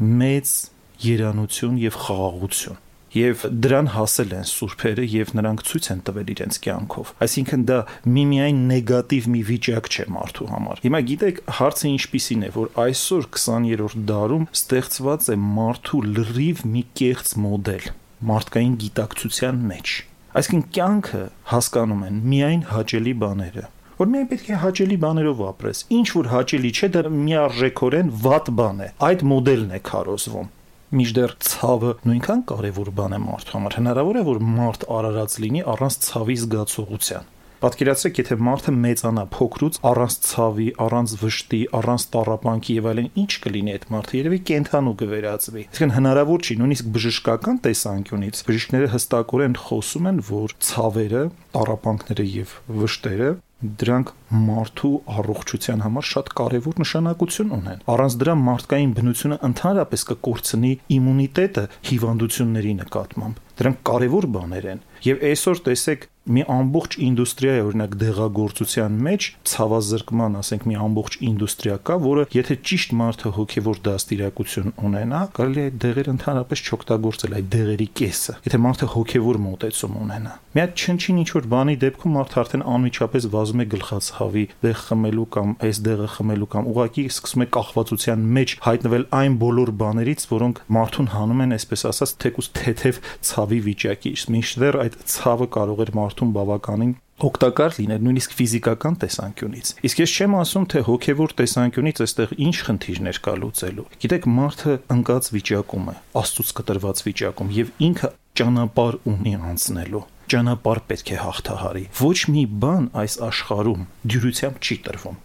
մեծ 0.00 0.54
երանություն 1.02 1.76
եւ 1.82 2.00
խաղաղություն 2.06 2.80
եւ 3.12 3.42
դրան 3.64 3.88
հասել 3.92 4.30
են 4.38 4.46
սուրբերը 4.48 5.04
եւ 5.12 5.32
նրանք 5.36 5.62
ցույց 5.68 5.88
են 5.92 5.98
տվել 6.06 6.30
իրենց 6.32 6.58
կյանքով 6.64 7.10
այսինքն 7.26 7.64
դա 7.68 7.78
միմիայն 8.14 8.62
նեգատիվ 8.70 9.26
մի 9.32 9.42
վիճակ 9.50 9.90
չէ 9.92 10.06
մարդու 10.16 10.48
համար 10.52 10.80
հիմա 10.86 11.00
գիտեք 11.10 11.42
հարցը 11.58 11.90
ինչպիսին 11.92 12.46
է 12.46 12.50
որ 12.56 12.70
այսօր 12.86 13.28
20-րդ 13.36 14.06
դարում 14.12 14.46
ստեղծված 14.56 15.28
է 15.28 15.36
մարդու 15.42 16.02
լրիվ 16.08 16.64
մի 16.72 16.84
կեղծ 17.02 17.34
մոդել 17.44 17.92
մարդկային 18.32 18.74
գիտակցության 18.86 19.62
մեջ 19.72 19.94
այսինքն 20.40 20.66
կյանքը 20.72 21.22
հասկանում 21.52 22.04
են 22.08 22.20
միայն 22.32 22.66
հաճելի 22.72 23.14
բաները 23.22 23.68
որ 24.02 24.10
միայն 24.12 24.32
պետք 24.32 24.48
է 24.50 24.56
հաճելի 24.62 24.96
բաներով 25.02 25.44
ապրես։ 25.52 25.84
Ինչ 25.94 26.08
որ 26.16 26.28
հաճելի 26.32 26.70
չէ, 26.72 26.88
դա 26.96 27.02
միարժեքորեն 27.22 28.08
վատ 28.24 28.48
բան 28.58 28.82
է։ 28.82 28.88
Այդ 29.08 29.22
մոդելն 29.32 29.76
է 29.78 29.80
քարոզվում 29.92 30.48
միջդեռ 30.92 31.32
ցավը 31.40 31.90
նույնքան 32.04 32.40
կարևոր 32.50 32.88
բան 32.98 33.14
է 33.16 33.20
մարդու 33.22 33.54
համար։ 33.56 33.76
Հնարավոր 33.78 34.16
է 34.20 34.24
որ 34.26 34.40
մարդ 34.44 34.82
արարած 34.92 35.36
լինի 35.44 35.62
առանց 35.72 35.94
ցավի 36.04 36.36
զգացողության։ 36.42 37.30
Պատկերացրեք, 37.62 38.18
եթե 38.18 38.36
մարդը 38.42 38.72
մեծանա 38.74 39.22
փոքրուց 39.32 39.76
առանց 39.86 40.14
ցավի, 40.26 40.64
առանց 40.82 41.12
վշտի, 41.22 41.60
առանց 41.78 42.06
տառապանքի 42.12 42.74
եւ 42.74 42.88
այլն, 42.90 43.08
ինչ 43.22 43.32
կլինի 43.44 43.74
այդ 43.76 43.86
մարդը, 43.94 44.16
երևի 44.18 44.40
կենթանու 44.50 44.94
կվերածվի։ 45.02 45.62
Այսինքն 45.70 45.94
հնարավոր 45.96 46.42
չի, 46.42 46.56
նույնիսկ 46.58 46.90
բժշկական 46.98 47.62
տեսանկյունից 47.62 48.42
բժիշկները 48.50 48.90
հստակորեն 48.98 49.56
խոսում 49.62 50.10
են, 50.10 50.20
որ 50.32 50.56
ցավերը, 50.72 51.22
տառապանքները 51.54 52.28
եւ 52.42 52.58
վշտերը 52.82 53.30
դրանք 53.62 54.12
մարդու 54.48 54.92
առողջության 55.16 55.82
համար 55.86 56.06
շատ 56.12 56.30
կարևոր 56.40 56.80
նշանակություն 56.82 57.52
ունեն։ 57.56 57.82
Առանց 57.92 58.16
դրա 58.22 58.34
մարդկային 58.42 58.94
բնությունը 58.98 59.38
ընդհանրապես 59.48 60.06
կկորցնի 60.12 60.72
իմունիտետը 60.96 61.64
հիվանդությունների 61.90 62.74
նկատմամբ։ 62.82 63.42
Դրանք 63.62 63.84
կարևոր 63.92 64.28
բաներ 64.36 64.68
են։ 64.72 64.82
Եվ 65.06 65.24
այսօր 65.32 65.62
տեսեք 65.68 66.08
մի 66.22 66.42
ամբողջ 66.54 66.94
ինդուստրիա 67.02 67.52
է 67.58 67.62
օրինակ 67.66 67.94
դեղագործության 67.98 68.98
մեջ 69.06 69.24
ցավազրկման, 69.52 70.36
ասենք 70.38 70.66
մի 70.70 70.76
ամբողջ 70.86 71.16
ինդուստրիա 71.26 71.78
կա, 71.88 71.96
որը 72.02 72.26
եթե 72.36 72.56
ճիշտ 72.70 72.94
մարդը 73.00 73.32
հոգևոր 73.38 73.80
դաստիարակություն 73.88 74.70
ունենա, 74.86 75.22
կարելի 75.34 75.62
է 75.62 75.66
այդ 75.66 75.80
դեղերը 75.82 76.12
ընդհանրապես 76.12 76.62
չօգտագործել 76.62 77.34
այդ 77.42 77.48
դեղերի 77.52 77.88
կեսը։ 77.98 78.36
Եթե 78.46 78.60
մարդը 78.62 78.88
հոգևոր 78.92 79.40
մոտեցում 79.42 79.98
ունենա։ 80.02 80.32
Մի 80.52 80.62
հատ 80.62 80.82
չնչին 80.82 81.18
ինչ 81.22 81.30
որ 81.32 81.46
բանի 81.52 81.74
դեպքում 81.82 82.12
մարդը 82.12 82.38
արդեն 82.42 82.64
անմիջապես 82.72 83.26
վազում 83.32 83.62
է 83.62 83.66
գլխացավի 83.72 84.44
դեղ 84.62 84.80
խմելու 84.82 85.26
կամ 85.32 85.54
այս 85.66 85.78
դեղը 85.86 86.08
խմելու 86.12 86.48
կամ 86.52 86.68
ուղակի 86.72 87.04
սկսում 87.12 87.42
է 87.42 87.46
կախվածության 87.56 88.26
մեջ 88.36 88.54
հայտնվել 88.66 89.06
այն 89.16 89.38
բոլոր 89.42 89.72
բաներից, 89.82 90.26
որոնք 90.32 90.60
մարդուն 90.76 91.08
հանում 91.12 91.42
են, 91.42 91.54
այսպես 91.56 91.84
ասած, 91.92 92.12
թեկուս 92.22 92.50
թեթև 92.52 93.00
ցավի 93.32 93.60
վիճակի։ 93.72 94.12
Մինչդեռ 94.32 94.78
այդ 94.82 94.98
ցավը 95.12 95.48
կարող 95.56 95.82
էր 95.82 95.92
մարդուն 96.12 96.32
բավականին 96.36 96.92
օգտակար 97.22 97.74
լիներ 97.78 98.00
նույնիսկ 98.02 98.32
ֆիզիկական 98.36 98.96
տեսանկյունից։ 99.02 99.68
Իսկ 99.88 100.00
ես 100.02 100.12
չեմ 100.12 100.34
ասում, 100.42 100.64
թե 100.72 100.82
հոգևոր 100.88 101.34
տեսանկյունից 101.38 102.02
այստեղ 102.02 102.34
ինչ 102.46 102.56
խնդիրներ 102.66 103.20
կա 103.22 103.34
լուծելու։ 103.42 103.86
Գիտեք, 104.02 104.28
մարդը 104.36 104.76
ընկած 104.96 105.30
վիճակում 105.32 105.86
է, 105.92 105.96
աստծուց 106.22 106.52
կտրված 106.58 107.02
վիճակում 107.06 107.52
եւ 107.62 107.72
ինքը 107.88 108.12
ճանապարհ 108.42 108.98
ունի 109.12 109.34
անցնելու 109.52 110.06
ճանապարհ 110.32 110.80
պետք 110.88 111.12
է 111.12 111.16
հաղթահարի։ 111.22 111.84
Ոչ 111.98 112.18
մի 112.32 112.44
բան 112.62 112.84
այս 113.02 113.18
աշխարհում 113.26 113.82
դյուրությամբ 114.12 114.62
չի 114.62 114.76
տրվում։ 114.86 115.18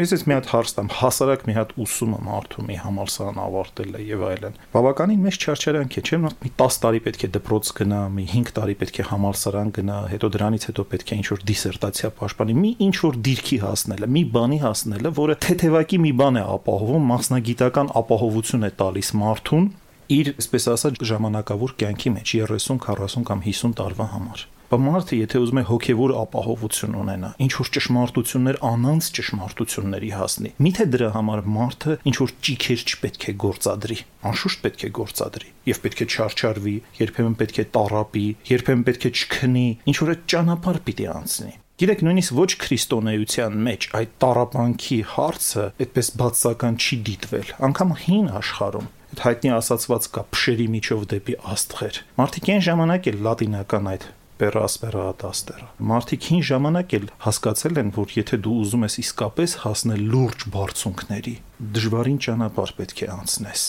Ես 0.00 0.14
ես 0.14 0.22
մի 0.24 0.32
հատ 0.32 0.46
հարց 0.48 0.70
տամ, 0.76 0.86
հասարակ 0.96 1.42
մի 1.44 1.54
հատ 1.58 1.72
ուսումը 1.84 2.18
մարդու 2.24 2.62
մի 2.64 2.76
համալսարան 2.80 3.40
ավարտել 3.42 3.96
է 3.98 4.04
եւ 4.08 4.22
այլն։ 4.30 4.54
Բավականին 4.72 5.24
մեծ 5.26 5.38
չարչարանք 5.44 5.96
է, 6.00 6.02
չէ՞, 6.08 6.18
մի 6.24 6.52
10 6.62 6.78
տարի 6.84 7.02
պետք 7.04 7.24
է 7.26 7.28
դպրոց 7.34 7.72
գնա, 7.76 7.98
մի 8.16 8.24
5 8.30 8.52
տարի 8.56 8.76
պետք 8.80 9.00
է 9.00 9.04
համալսարան 9.10 9.72
գնա, 9.76 9.98
հետո 10.14 10.30
դրանից 10.40 10.64
հետո 10.70 10.84
պետք 10.94 11.12
է 11.12 11.18
ինչ-որ 11.20 11.44
դիսերտացիա 11.50 12.10
պաշտպանի, 12.16 12.56
մի 12.64 12.70
ինչ-որ 12.88 13.18
դիրքի 13.28 13.58
հասնելը, 13.60 14.08
մի 14.16 14.22
բանի 14.40 14.58
հասնելը, 14.64 15.12
որը 15.20 15.36
թեթևակի 15.44 16.00
մի 16.00 16.12
բան 16.16 16.40
է 16.40 16.46
ապահովում, 16.56 17.04
մասնագիտական 17.12 17.92
ապահովություն 18.00 18.64
է 18.64 18.72
տալիս 18.80 19.12
մարդուն 19.20 19.68
իր, 20.16 20.32
այսպես 20.40 20.70
ասած, 20.80 21.04
ժամանակավոր 21.12 21.76
կյանքի 21.84 22.14
մեջ 22.16 22.34
30, 22.40 22.80
40 22.88 23.28
կամ 23.28 23.44
50 23.50 23.76
տարվա 23.78 24.08
համար։ 24.16 24.48
մարդը, 24.78 25.16
եթե 25.20 25.40
ուզում 25.42 25.60
է 25.60 25.64
հոգևոր 25.66 26.12
ապահովություն 26.20 26.94
ունենա, 27.00 27.30
ինչ 27.42 27.52
որ 27.58 27.70
ճշմարտություններ 27.74 28.58
անանց 28.70 29.08
ճշմարտությունների 29.18 30.10
հասնի, 30.14 30.52
միթե 30.66 30.86
դրա 30.94 31.08
համար 31.16 31.42
մարդը 31.56 31.96
ինչ 32.10 32.16
որ 32.20 32.34
ճիքեր 32.46 32.84
չպետք 32.90 33.26
է 33.26 33.34
գործադրի, 33.44 33.98
անշուշտ 34.30 34.62
պետք 34.66 34.84
է 34.86 34.92
գործադրի 35.00 35.50
եւ 35.70 35.82
պետք 35.84 36.00
է 36.00 36.06
չարչարվի, 36.10 36.76
երբեմն 37.00 37.34
պետք 37.40 37.58
է 37.60 37.66
տարապի, 37.74 38.26
երբեմն 38.50 38.86
պետք 38.90 39.08
է 39.10 39.12
չքնի, 39.20 39.66
ինչ 39.90 39.96
որ 40.00 40.14
ճանապարհ 40.30 40.80
պիտի 40.86 41.10
անցնի։ 41.10 41.52
Գիտեք, 41.80 42.02
նույնիսկ 42.04 42.32
ոչ 42.36 42.50
քրիստոնեության 42.60 43.54
մեջ 43.64 43.84
այդ 43.96 44.10
տարապանքի 44.20 44.98
հարցը 45.16 45.62
այդպես 45.80 46.10
բացական 46.20 46.74
չի 46.76 46.98
դիտվել, 47.08 47.52
անկամ 47.70 47.94
հին 48.04 48.26
աշխարհում 48.36 48.90
այդ 49.10 49.22
հայտնի 49.24 49.50
ասացված 49.56 50.04
կա 50.14 50.22
փշերի 50.34 50.66
միջով 50.76 51.00
դեպի 51.10 51.34
աստղեր։ 51.50 51.96
Մարդիկ 52.20 52.50
այն 52.54 52.60
ժամանակ 52.68 53.08
էլ 53.10 53.16
լատինական 53.26 53.88
այդ 53.90 54.04
Aspera 54.40 55.04
ad 55.10 55.24
astera։ 55.28 55.68
Մարդիկ 55.90 56.28
հին 56.30 56.44
ժամանակ 56.48 56.94
էլ 56.98 57.06
հասկացել 57.26 57.80
են, 57.82 57.90
որ 57.96 58.14
եթե 58.16 58.38
դու 58.46 58.56
ուզում 58.64 58.86
ես 58.86 58.96
իսկապես 59.04 59.56
հասնել 59.64 60.04
լուրջ 60.14 60.44
բարձունքների, 60.56 61.34
դժվարին 61.76 62.20
ճանապարհ 62.26 62.72
պետք 62.80 63.02
է 63.04 63.08
անցնես։ 63.20 63.64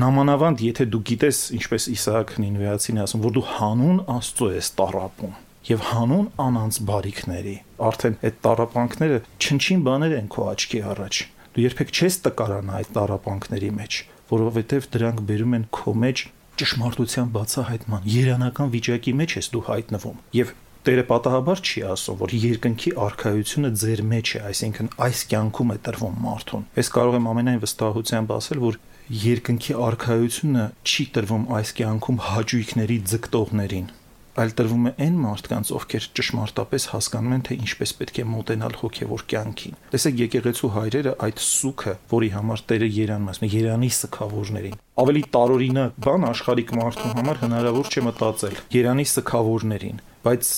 Նամանավանդ 0.00 0.64
եթե 0.66 0.86
դու 0.92 1.02
գիտես, 1.08 1.38
ինչպես 1.56 1.86
Իսահակ 1.96 2.34
Նինվեացին 2.44 3.00
ասում, 3.00 3.22
որ 3.24 3.32
դու 3.38 3.46
հանուն 3.56 4.02
Աստծո 4.20 4.48
ես 4.60 4.68
տարապում 4.76 5.38
եւ 5.70 5.82
հանուն 5.90 6.28
անանց 6.40 6.76
բարիքների, 6.88 7.54
արդեն 7.84 8.14
այդ 8.24 8.36
տարապանքները 8.44 9.18
չնչին 9.40 9.82
բաներ 9.88 10.14
են 10.20 10.28
քո 10.32 10.46
աչքի 10.52 10.80
առաջ։ 10.90 11.18
Դու 11.50 11.64
երբեք 11.66 11.92
չես 11.96 12.16
տկարանա 12.24 12.78
այդ 12.80 12.92
տարապանքների 12.96 13.70
մեջ, 13.76 13.98
որովհետեւ 14.30 14.88
դրանք 14.94 15.22
բերում 15.30 15.56
են 15.58 15.66
քո 15.76 15.94
մեջ 16.00 16.24
ճշմարտության 16.60 17.30
բացահայտման 17.36 18.10
երանական 18.14 18.74
վիճակի 18.74 19.14
մեջ 19.20 19.38
ես 19.40 19.54
դու 19.54 19.64
հայտնվում 19.70 20.18
եւ 20.40 20.58
Տերը 20.80 21.02
պատահաբար 21.10 21.58
չի 21.60 21.80
ասում, 21.92 22.16
որ 22.22 22.30
երկնքի 22.40 22.90
արխայությունը 23.04 23.70
ձեր 23.82 24.00
մեջ 24.12 24.30
է, 24.32 24.40
այսինքն 24.48 24.86
այս 25.06 25.18
կյանքում 25.32 25.72
է 25.74 25.76
տրվում 25.84 26.14
մարդուն։ 26.24 26.62
Ես 26.80 26.90
կարող 26.94 27.18
եմ 27.18 27.28
ամենայն 27.34 27.60
վստահությամբ 27.66 28.32
ասել, 28.38 28.62
որ 28.64 28.78
երկնքի 29.26 29.76
արխայությունը 29.90 30.64
չի 30.80 31.06
տրվում 31.18 31.44
այս 31.60 31.74
կյանքում 31.80 32.22
հաճույքների 32.30 32.98
ձգտողներին, 33.12 33.92
այլ 34.40 34.52
տրվում 34.56 34.86
է 34.88 34.92
այն 35.04 35.16
մարդկանց, 35.20 35.70
ովքեր 35.76 36.06
ճշմարտապես 36.16 36.86
հասկանում 36.94 37.34
են, 37.36 37.42
թե 37.46 37.56
ինչպես 37.60 37.92
պետք 38.00 38.20
է 38.20 38.24
մոտենալ 38.30 38.76
հոգևոր 38.80 39.24
կյանքին։ 39.30 39.78
Տեսեք, 39.92 40.20
եկեղեցու 40.24 40.70
հայրերը 40.76 41.14
այդ 41.28 41.42
սուքը, 41.44 41.94
որի 42.14 42.30
համար 42.36 42.64
Տերը 42.70 42.90
երանում 42.96 43.30
է, 43.30 43.50
Երանի 43.50 43.90
սքավորներին։ 44.00 44.76
Ավելի 45.00 45.22
տարօրինակ 45.36 46.02
բան 46.06 46.26
աշխարհիկ 46.30 46.74
մարդու 46.80 47.14
համար 47.20 47.40
հնարավոր 47.44 47.90
չէ 47.90 48.04
մտածել։ 48.08 48.60
Երանի 48.80 49.06
սքավորներին, 49.10 50.02
բայց 50.24 50.50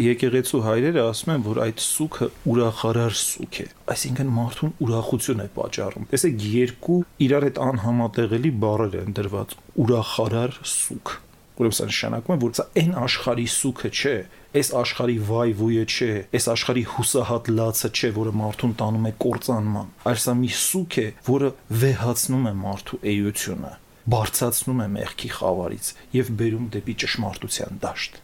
եկեղեցու 0.00 0.60
հայրերը 0.64 1.02
ասում 1.10 1.32
են, 1.34 1.42
որ 1.44 1.58
այդ 1.64 1.80
սուքը 1.84 2.28
ուրախարար 2.50 3.16
սուք 3.20 3.58
է, 3.60 3.66
այսինքն 3.94 4.30
մարդուն 4.36 4.76
ուրախություն 4.86 5.42
է 5.44 5.48
պատճառում։ 5.56 6.06
Տեսեք, 6.14 6.44
երկու 6.54 7.00
իրար 7.26 7.46
հետ 7.50 7.60
անհամատեղելի 7.66 8.52
բառեր 8.64 8.96
են 9.00 9.18
դրված՝ 9.18 9.58
ուրախարար 9.84 10.56
սուք 10.70 11.12
Ուրեմն 11.60 11.76
սա 11.76 11.86
նշանակում 11.90 12.34
է, 12.34 12.38
որ 12.40 12.52
սա 12.56 12.64
այն 12.80 12.94
աշխարհի 13.00 13.46
սուքը 13.52 13.90
չէ, 13.90 14.14
այս 14.60 14.70
աշխարհի 14.80 15.16
վայ 15.28 15.50
վույը 15.60 15.84
չէ, 15.90 16.08
այս 16.38 16.46
աշխարհի 16.54 16.84
հուսահատ 16.94 17.50
լացը 17.58 17.90
չէ, 17.90 18.10
որը 18.16 18.32
մարդուն 18.40 18.72
տանում 18.80 19.06
է 19.10 19.12
կործանման, 19.24 19.92
այլ 20.10 20.18
սա 20.24 20.34
մի 20.40 20.50
սուք 20.60 20.96
է, 21.00 21.06
որը 21.28 21.52
վեհացնում 21.84 22.48
է 22.50 22.54
մարդու 22.64 23.00
էությունը, 23.12 23.72
բարձացնում 24.16 24.80
է 24.80 24.88
մեղքի 24.96 25.30
խավարից 25.36 25.92
եւ 26.16 26.34
բերում 26.40 26.66
դեպի 26.80 26.94
ճշմարտության 27.04 27.80
դաշտ։ 27.84 28.20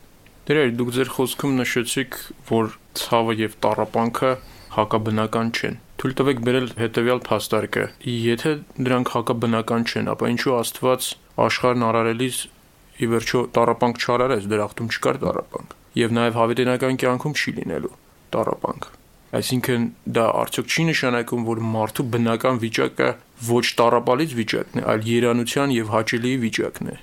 Դերեր, 0.47 0.69
դուք 0.79 0.91
ձեր 0.97 1.09
խոսքում 1.11 1.55
նշեցիք, 1.61 2.17
որ 2.47 2.75
ցավը 2.97 3.33
եւ 3.41 3.55
տառապանքը 3.67 4.29
հակաբնական 4.77 5.49
չեն։ 5.57 5.79
Թույլ 5.97 6.15
տվեք 6.21 6.41
բերել 6.47 6.69
հետեւյալ 6.77 7.21
փաստարկը. 7.27 7.85
եթե 8.07 8.53
դրանք 8.87 9.13
հակաբնական 9.17 9.87
չեն, 9.91 10.11
ապա 10.13 10.31
ինչու 10.37 10.55
Աստված 10.57 11.09
աշխարհն 11.47 11.85
արարելիս 11.87 12.39
ի 12.97 13.09
վերջո 13.13 13.41
տարապանք 13.57 13.99
չարարես, 14.03 14.47
դրախտում 14.53 14.93
չկար 14.97 15.19
տարապանք։ 15.25 15.75
Եվ 15.97 16.15
նաև 16.17 16.39
հավիտենական 16.41 17.01
կյանքում 17.03 17.35
չի 17.37 17.53
լինելու 17.57 17.93
տարապանք։ 18.37 18.89
Այսինքն 19.37 19.85
դա 20.17 20.25
արդյոք 20.41 20.69
չի 20.71 20.83
նշանակում, 20.87 21.45
որ 21.47 21.61
մարդու 21.75 22.05
բնական 22.15 22.61
վիճակը 22.63 23.09
ոչ 23.49 23.65
տարապալից 23.81 24.35
վիճակն 24.39 24.81
է, 24.81 24.85
այլ 24.93 25.09
երանության 25.11 25.75
եւ 25.77 25.91
հաճելի 25.97 26.33
վիճակն 26.47 26.91
է։ 26.93 26.97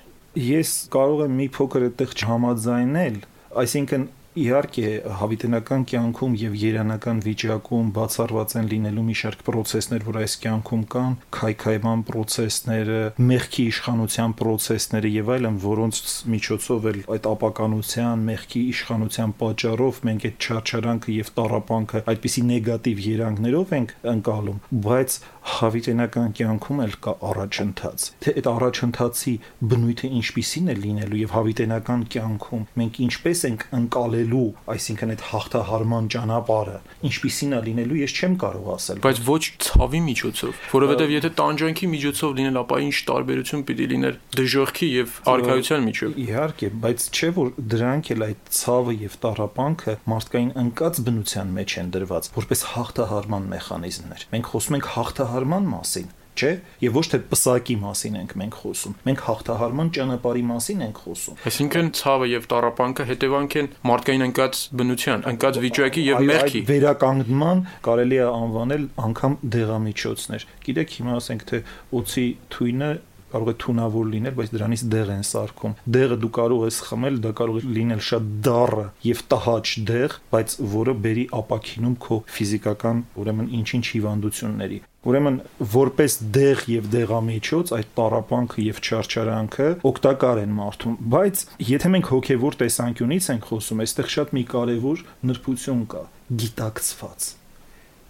Ես 0.44 0.70
կարող 0.94 1.20
եմ 1.24 1.34
մի 1.38 1.48
փոքր 1.54 1.84
այդտեղ 1.88 2.14
չհամաձայնել, 2.24 3.18
այսինքն 3.64 4.06
Իհարկե, 4.34 4.88
հավիտենական 5.20 5.84
կյանքում 5.86 6.32
եւ 6.40 6.54
երանական 6.58 7.20
վիճակում 7.22 7.90
բացառված 7.94 8.54
են 8.58 8.70
լինելու 8.72 9.04
մի 9.06 9.14
շարք 9.20 9.44
process-ներ, 9.46 10.06
որ 10.08 10.16
այս 10.24 10.34
կյանքում 10.42 10.82
կան, 10.94 11.12
քայքայման 11.36 12.02
process-ները, 12.08 12.98
մեղքի 13.30 13.66
իշխանության 13.70 14.34
process-ները 14.40 15.12
եւ 15.14 15.30
այլն, 15.36 15.60
որոնց 15.62 16.00
միջոցով 16.34 16.88
էլ 16.90 16.98
այդ 17.14 17.28
ապականության, 17.30 18.26
մեղքի 18.34 18.64
իշխանության 18.74 19.36
պատճառով 19.44 20.02
մենք 20.10 20.26
այդ 20.30 20.48
չարչարանքը 20.48 21.14
եւ 21.14 21.30
տարապանքը 21.38 22.02
այդպիսի 22.10 22.44
նեգատիվ 22.50 23.04
երանգներով 23.14 23.74
ենք 23.78 23.94
ընկալում, 24.14 24.58
բայց 24.88 25.18
հավիտենական 25.54 26.34
կյանքում 26.34 26.84
էլ 26.84 26.94
կա 27.04 27.16
առաջընթաց։ 27.30 28.08
Թե 28.24 28.34
այդ 28.34 28.50
առաջընթացի 28.54 29.34
բնույթը 29.74 30.12
ինչպիսին 30.24 30.70
է 30.74 30.76
լինելու 30.84 31.20
եւ 31.24 31.34
հավիտենական 31.34 32.04
կյանքում 32.14 32.62
մենք 32.80 33.00
ինչպես 33.04 33.44
ենք 33.44 33.66
ընկալել 33.78 34.24
ապրելու, 34.24 34.52
այսինքն 34.72 35.12
այդ 35.14 35.22
հաղթահարման 35.28 36.06
ճանապարհը, 36.14 36.76
ինչպիսին 37.08 37.54
է 37.54 37.60
լինելու, 37.64 37.98
ես 38.00 38.14
չեմ 38.14 38.34
կարող 38.40 38.68
ասել։ 38.74 39.00
Բայց 39.04 39.20
ոչ 39.28 39.42
ցավի 39.64 40.00
միջոցով, 40.04 40.60
որովհետև 40.72 41.12
եթե 41.14 41.30
տանջանքի 41.40 41.88
միջոցով 41.94 42.34
լինել, 42.38 42.58
ապա 42.64 42.78
ինչ 42.84 42.96
տարբերություն 43.10 43.64
պիտի 43.68 43.86
լիներ 43.94 44.18
դժողքի 44.38 44.88
եւ 44.94 45.16
արքայության 45.34 45.84
միջով։ 45.88 46.18
Իհարկե, 46.24 46.70
բայց 46.84 47.06
չէ 47.14 47.30
որ 47.34 47.52
դրանք 47.74 48.10
էլ 48.14 48.24
այդ 48.24 48.40
ցավը 48.54 48.94
եւ 49.04 49.18
տարապանքը 49.24 49.94
մարդկային 50.14 50.52
ընկած 50.64 51.02
բնության 51.04 51.54
մեջ 51.54 51.76
են 51.84 51.92
դրված, 51.94 52.30
որպես 52.34 52.64
հաղթահարման 52.74 53.48
մեխանիզմներ։ 53.54 54.26
Մենք 54.34 54.50
խոսում 54.54 54.78
ենք 54.78 54.88
հաղթահարման 55.34 55.64
մասին, 55.66 56.10
չէ 56.34 56.50
եւ 56.82 56.96
ոչ 56.98 57.02
թե 57.12 57.18
պսակի 57.30 57.74
մասին 57.78 58.16
ենք 58.18 58.32
մենք 58.40 58.56
խոսում 58.58 58.94
մենք 59.06 59.20
հաղթահարման 59.26 59.90
ճանապարհի 59.94 60.42
մասին 60.50 60.82
ենք 60.86 61.00
խոսում 61.04 61.42
այսինքն 61.50 61.90
ցավը 61.98 62.28
եւ 62.32 62.48
տարապանքը 62.50 63.06
հետևանք 63.10 63.56
են 63.60 63.70
մարդկային 63.90 64.26
ընկած 64.26 64.62
բնության 64.80 65.24
ընկած 65.30 65.60
վիճակի 65.64 66.04
եւ 66.08 66.26
մեղքի 66.34 66.62
այդ 66.64 66.70
վերականգնման 66.74 67.64
կարելի 67.86 68.18
է 68.18 68.28
անվանել 68.34 68.86
անգամ 69.06 69.38
դեղամիջոցներ 69.54 70.46
գիտեք 70.66 70.98
հիմա 70.98 71.18
ասենք 71.22 71.48
թե 71.54 71.62
օծի 72.02 72.26
թույնը 72.54 72.90
կարող 73.34 73.50
է 73.50 73.56
թունավոր 73.64 74.08
լինել, 74.14 74.34
բայց 74.38 74.54
դրանից 74.54 74.86
դեղ 74.94 75.12
են 75.14 75.24
սարքում։ 75.28 75.76
Դեղը 75.98 76.18
դու 76.22 76.32
կարող 76.38 76.64
ես 76.68 76.80
խմել, 76.88 77.20
դա 77.24 77.34
կարող 77.42 77.60
է 77.60 77.74
լինել 77.74 78.02
շատ 78.08 78.32
դառը 78.46 78.86
եւ 79.10 79.22
տհաճ 79.34 79.74
դեղ, 79.90 80.16
բայց 80.34 80.56
որը 80.74 80.96
բերի 81.04 81.24
ապակինում 81.42 81.96
քո 82.04 82.18
ֆիզիկական, 82.34 83.04
ուրեմն 83.24 83.54
ինչ-ինչ 83.58 83.86
հիվանդությունների։ 83.94 84.80
Ուրեմն 85.04 85.34
որպես 85.74 86.14
դեղ 86.32 86.62
եւ 86.72 86.86
դեղամիջոց 86.94 87.72
այդ 87.76 87.90
տարապանքը 87.98 88.64
եւ 88.64 88.80
չարչարանքը 88.88 89.68
օգտակար 89.90 90.42
են 90.46 90.56
մարդուն, 90.62 90.96
բայց 91.12 91.44
եթե 91.74 91.92
մենք 91.98 92.10
հոգեվոր 92.14 92.58
տեսանկյունից 92.64 93.30
ենք 93.36 93.48
խոսում, 93.52 93.84
այստեղ 93.84 94.12
շատ 94.16 94.36
մի 94.38 94.48
կարևոր 94.56 95.06
նրբություն 95.28 95.88
կա՝ 95.92 96.04
գիտակցված 96.44 97.32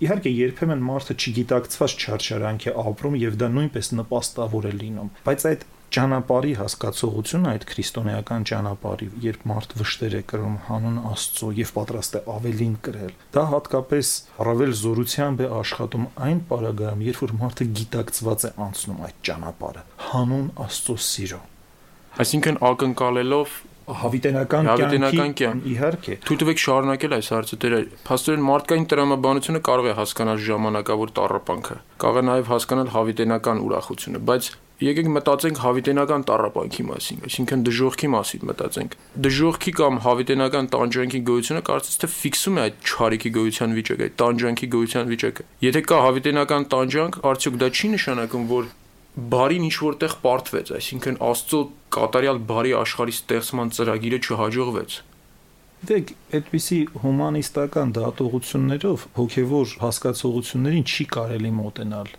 Իհարկե 0.02 0.30
երբեմն 0.34 0.80
մարդը 0.82 1.14
չգիտակցված 1.14 1.92
չարչարանք 2.02 2.64
է 2.66 2.72
ապրում 2.82 3.16
եւ 3.20 3.36
դա 3.38 3.48
նույնպես 3.54 3.90
նպաստավոր 3.94 4.64
է 4.66 4.72
լինում, 4.80 5.10
բայց 5.28 5.44
այդ 5.50 5.66
ճանապարհի 5.94 6.54
հասկացողությունը 6.58 7.50
այդ 7.54 7.64
քրիստոնեական 7.70 8.46
ճանապարհի, 8.50 9.06
երբ 9.22 9.44
մարդ 9.46 9.74
վշտեր 9.78 10.16
է 10.18 10.22
կրում 10.32 10.56
հանուն 10.66 10.96
Աստծո 11.12 11.50
եւ 11.60 11.70
պատրաստ 11.76 12.16
է 12.18 12.22
ավելին 12.34 12.74
կրել, 12.88 13.12
դա 13.36 13.44
հատկապես 13.52 14.10
առավել 14.42 14.74
զորությամբ 14.80 15.44
է 15.44 15.48
աշխատում 15.60 16.08
այն 16.26 16.40
պարագայում, 16.50 17.04
երբ 17.14 17.22
որ 17.22 17.34
մարդը 17.44 17.68
գիտակցված 17.78 18.48
է 18.48 18.52
անցնում 18.66 19.04
այդ 19.06 19.22
ճանապարհը 19.30 19.86
հանուն 20.08 20.50
Աստծո 20.64 20.98
սիրո։ 21.14 21.40
Այսինքն 22.24 22.60
ակնկալելով 22.74 23.54
հավիտենական 23.84 24.68
հավիտենական 24.70 25.32
կյանք 25.38 25.68
իհարկե 25.74 26.14
թույլ 26.24 26.40
տվեք 26.42 26.60
շարունակել 26.64 27.14
այս 27.18 27.30
հարցը 27.34 27.58
դեր 27.64 27.74
փաստորեն 28.08 28.44
մարդկային 28.48 28.86
տրամաբանությունը 28.92 29.60
կարող 29.68 29.88
է 29.90 29.96
հասկանալ 30.00 30.44
ժամանակավոր 30.48 31.14
տառապանքը 31.20 31.76
կարող 32.04 32.20
է 32.20 32.26
նաև 32.30 32.52
հասկանալ 32.54 32.92
հավիտենական 32.94 33.64
ուրախությունը 33.64 34.22
բայց 34.30 34.52
եկեք 34.84 35.08
մտածենք 35.14 35.60
հավիտենական 35.62 36.24
տառապանքի 36.28 36.84
մասին 36.88 37.20
այսինքն 37.28 37.60
դժողքի 37.68 38.08
մասին 38.14 38.46
մտածենք 38.48 38.96
դժողքի 39.26 39.74
կամ 39.80 40.00
հավիտենական 40.06 40.70
տանջանքի 40.74 41.20
գոյությունը 41.28 41.62
կարծես 41.68 42.00
թե 42.02 42.10
ֆիքսում 42.14 42.58
է 42.58 42.64
այդ 42.64 42.88
չարիքի 42.90 43.32
գոյության 43.36 43.76
վիճակը 43.78 44.08
այդ 44.08 44.16
տանջանքի 44.24 44.70
գոյության 44.74 45.12
վիճակը 45.14 45.46
եթե 45.68 45.84
կա 45.92 46.00
հավիտենական 46.08 46.66
տանջանք 46.74 47.20
արդյոք 47.30 47.60
դա 47.62 47.70
չի 47.78 47.92
նշանակում 47.94 48.48
որ 48.50 48.72
բարին 49.14 49.66
ինչ 49.68 49.76
որտեղ 49.78 50.14
պարտվեց, 50.24 50.70
այսինքն 50.74 51.18
Աստծո 51.22 51.58
կատարյալ 51.94 52.38
բարի 52.48 52.72
աշխարհի 52.80 53.12
ստեղծման 53.14 53.68
ծրագիրը 53.76 54.18
չհաջողվեց։ 54.24 54.96
Դեք 55.84 56.10
այդպիսի 56.38 56.78
հումանիստական 57.04 57.92
դատողություններով 57.94 59.04
հոգևոր 59.18 59.74
հասկացողություններին 59.84 60.86
չի 60.88 61.06
կարելի 61.14 61.52
մոտենալ։ 61.60 62.10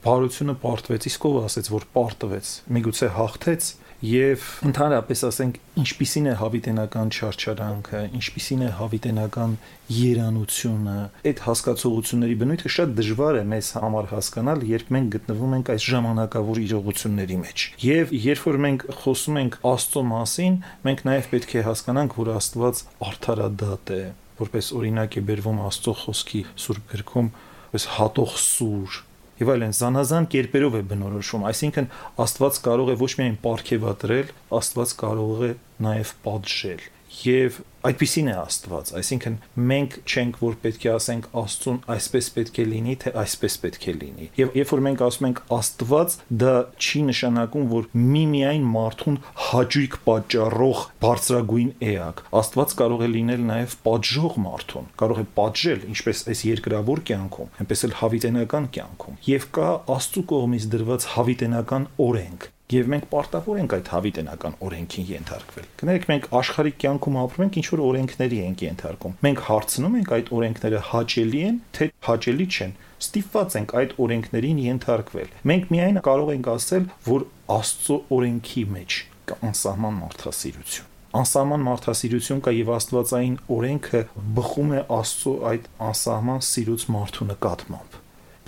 Բարությունը 0.00 0.54
պարտվեց, 0.64 1.06
իսկ 1.10 1.26
ով 1.30 1.38
ասեց, 1.44 1.70
որ 1.70 1.86
պարտվեց։ 1.94 2.52
Միգուցե 2.74 3.08
հաղթեց, 3.20 3.70
եւ 4.00 4.44
ընդհանրապես 4.64 5.22
ասենք 5.28 5.56
ինչպիսին 5.80 6.28
է 6.30 6.34
հավիտենական 6.40 7.10
չարչարանքը, 7.12 8.00
ինչպիսին 8.16 8.62
է 8.64 8.70
հավիտենական 8.78 9.56
երանությունը, 9.92 10.94
այդ 11.30 11.42
հասկացողությունների 11.44 12.36
բնույթը 12.40 12.72
շատ 12.76 12.94
դժվար 13.00 13.38
է 13.40 13.44
մեզ 13.50 13.68
համար 13.84 14.08
հասկանալ, 14.14 14.64
երբ 14.70 14.92
մենք 14.96 15.12
գտնվում 15.16 15.54
ենք 15.58 15.72
այս 15.74 15.88
ժամանակավոր 15.90 16.62
իրողությունների 16.64 17.38
մեջ։ 17.44 17.66
Եվ 17.84 18.14
երբ 18.24 18.48
որ 18.48 18.58
մենք 18.64 18.88
խոսում 19.04 19.38
ենք 19.40 19.60
Աստծո 19.70 20.02
մասին, 20.14 20.58
մենք 20.88 21.04
նաև 21.10 21.30
պետք 21.34 21.54
է 21.60 21.66
հասկանանք, 21.68 22.18
որ 22.20 22.32
Աստված 22.40 22.82
արդարադատ 23.10 23.94
է, 24.00 24.02
որպես 24.40 24.72
օրինակ 24.80 25.20
է 25.20 25.24
բերվում 25.28 25.62
Աստծո 25.68 25.96
խոսքի 26.00 26.42
Սուրբ 26.64 26.90
գրքում, 26.94 27.32
պես 27.70 27.86
հատող 28.00 28.36
սուր, 28.40 29.00
եւ 29.40 29.52
այլն 29.54 29.76
զանազան 29.80 30.30
կերպերով 30.34 30.78
է 30.78 30.82
բնորոշում 30.90 31.44
այսինքն 31.50 31.90
աստված 32.24 32.62
կարող 32.68 32.92
է 32.92 32.96
ոչ 33.00 33.12
միայն 33.20 33.36
ապարքեվատրել 33.40 34.32
աստված 34.60 34.96
կարող 35.00 35.44
է 35.48 35.52
նաեւ 35.86 36.14
պատժել 36.26 36.82
եւ 37.26 37.60
այդպեսին 37.80 38.28
է 38.28 38.34
Աստված, 38.36 38.90
այսինքն 38.98 39.36
մենք 39.70 39.94
չենք 40.04 40.38
որ 40.42 40.56
պետք 40.64 40.82
է 40.84 40.90
ասենք 40.92 41.28
Աստծուն 41.40 41.78
այսպես 41.94 42.28
պետք 42.34 42.60
է 42.60 42.66
լինի, 42.70 42.96
թե 43.04 43.12
այսպես 43.22 43.56
պետք 43.62 43.86
է 43.88 43.94
լինի։ 44.00 44.28
Եվ 44.40 44.58
երբ 44.60 44.72
որ 44.74 44.82
մենք 44.86 45.04
ասում 45.06 45.28
ենք 45.30 45.40
Աստված, 45.56 46.16
դա 46.42 46.52
չի 46.76 47.02
նշանակում, 47.08 47.66
որ 47.72 47.88
միմիայն 48.10 48.68
մարդուն 48.74 49.18
հաճույք 49.46 49.98
պատճառող 50.10 50.84
բարձրագույն 51.06 51.72
էակ։ 51.90 52.22
Աստված 52.40 52.76
կարող 52.84 53.04
է 53.08 53.10
լինել 53.16 53.44
նաև 53.50 53.76
պատժող 53.88 54.38
մարդուն, 54.44 54.92
կարող 55.00 55.20
է 55.24 55.26
պատժել, 55.40 55.84
ինչպես 55.94 56.24
այս 56.30 56.46
երկրավոր 56.50 57.04
կյանքում, 57.10 57.52
այնպես 57.64 57.84
էլ 57.88 57.98
հավիտենական 58.04 58.70
կյանքում։ 58.76 59.20
Եվ 59.30 59.50
կա 59.56 59.68
Աստծո 59.96 60.26
կողմից 60.34 60.70
դրված 60.76 61.10
հավիտենական 61.16 61.88
օրենք, 62.10 62.50
եւ 62.76 62.90
մենք 62.94 63.06
պարտավոր 63.10 63.60
ենք 63.60 63.74
այդ 63.76 63.90
հավիտենական 63.94 64.56
օրենքին 64.66 65.08
ենթարկվել։ 65.10 65.68
Կներեք 65.80 66.06
մենք 66.10 66.28
աշխարհի 66.40 66.72
կյանքում 66.84 67.18
ապրում 67.20 67.44
ենք 67.46 67.58
ինչ 67.60 67.66
որ 67.70 67.82
օրենքների 67.90 68.40
ենք 68.50 68.64
ենթարկում։ 68.66 69.16
Մենք 69.26 69.42
հարցնում 69.50 69.96
ենք 70.00 70.12
այդ 70.16 70.32
օրենքները 70.40 70.82
հաճելի 70.90 71.42
են, 71.50 71.60
թե 71.80 71.90
հաճելի 72.10 72.46
չեն։ 72.50 72.76
Ստիպված 73.00 73.56
ենք 73.60 73.74
այդ 73.80 73.96
օրենքներին 74.04 74.60
ենթարկվել։ 74.70 75.34
Մենք 75.50 75.70
միայն 75.74 76.00
կարող 76.10 76.34
ենք 76.36 76.50
ասել, 76.54 76.88
որ 77.10 77.26
Աստծո 77.50 77.96
օրենքի 78.20 78.64
մեջ 78.76 79.00
կա 79.30 79.36
անսահման 79.50 79.96
մարդասիրություն 80.00 80.88
անսահման 81.10 81.64
մարդասիրություն 81.66 82.42
կա 82.46 82.52
եւ 82.54 82.68
աստվածային 82.76 83.36
օրենքը 83.56 84.02
բխում 84.38 84.74
է 84.78 84.82
Աստծո 84.96 85.34
այդ 85.50 85.68
անսահման 85.90 86.44
սիրուց 86.50 86.86
մարդու 86.94 87.28
նկատմամբ 87.30 87.96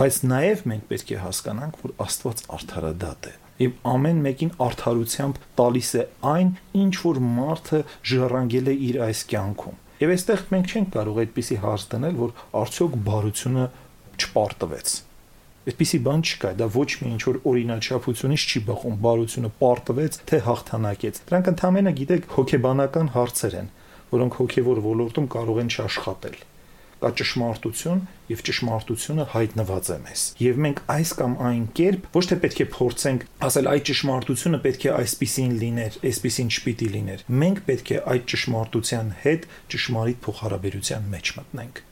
բայց 0.03 0.19
նաև 0.33 0.67
մենք 0.73 0.85
պետք 0.93 1.15
է 1.17 1.23
հասկանանք 1.27 1.81
որ 1.83 1.97
Աստված 2.07 2.45
արդարադատ 2.59 3.31
է 3.33 3.35
եւ 3.63 3.73
ամեն 3.93 4.21
մեկին 4.27 4.53
արդարությամբ 4.67 5.39
տալիս 5.61 5.91
է 5.99 6.05
այն, 6.33 6.51
ինչ 6.83 6.95
որ 7.03 7.21
մարդը 7.29 7.81
ժառանգել 8.13 8.71
է 8.73 8.75
իր 8.89 8.99
այս 9.07 9.23
կյանքում։ 9.33 9.81
Եվ 10.03 10.13
այստեղ 10.17 10.45
մենք 10.53 10.73
չենք 10.73 10.93
կարող 10.97 11.19
այդպիսի 11.23 11.57
հարց 11.63 11.87
դնել, 11.93 12.15
որ 12.23 12.37
արդյոք 12.63 12.95
բարությունը 13.09 13.67
չպարտվեց։ 14.23 14.95
Այդպիսի 15.63 15.99
բան 16.03 16.25
չկա, 16.27 16.51
դա 16.59 16.67
ոչ 16.75 16.89
մի 16.99 17.11
ինչ 17.13 17.23
որ 17.23 17.37
օրինաչափությունից 17.53 18.47
չի 18.51 18.63
բխում, 18.67 18.97
բարությունը 19.07 19.51
պարտվեց, 19.63 20.19
թե 20.27 20.41
հաղթանակեց։ 20.49 21.21
Դրանք 21.31 21.51
ընդհանրապես 21.53 21.99
գիտեք 22.03 22.33
հոգեբանական 22.35 23.13
հարցեր 23.15 23.59
են, 23.63 23.69
որոնք 24.17 24.41
հոգեվոր 24.43 24.83
ոլորտում 24.91 25.29
կարող 25.37 25.63
են 25.63 25.71
չաշխատել 25.77 26.43
կա 27.03 27.11
ճշմարտություն 27.21 28.03
եւ 28.33 28.43
ճշմարտությունը 28.49 29.27
հայտնված 29.33 29.91
է 29.93 29.99
մեզ։ 30.07 30.25
Եվ 30.43 30.61
մենք 30.67 30.83
այս 30.97 31.15
կամ 31.21 31.37
այն 31.51 31.65
կերպ 31.79 32.07
ոչ 32.17 32.25
թե 32.31 32.39
պետք 32.43 32.63
է 32.63 32.67
փորձենք 32.77 33.25
ասել 33.49 33.71
այդ 33.73 33.87
ճշմարտությունը 33.91 34.61
պետք 34.67 34.87
է 34.87 34.93
այսպեսին 35.03 35.57
լիներ, 35.63 35.99
այսպեսին 36.13 36.53
չպիտի 36.53 36.89
լիներ։ 36.97 37.25
Մենք 37.43 37.65
պետք 37.69 37.93
է 37.93 37.99
այդ 38.13 38.29
ճշմարտության 38.33 39.11
հետ 39.23 39.49
ճշմարիտ 39.75 40.23
փոխհարաբերության 40.27 41.11
մեջ 41.13 41.35
մտնենք։ 41.43 41.83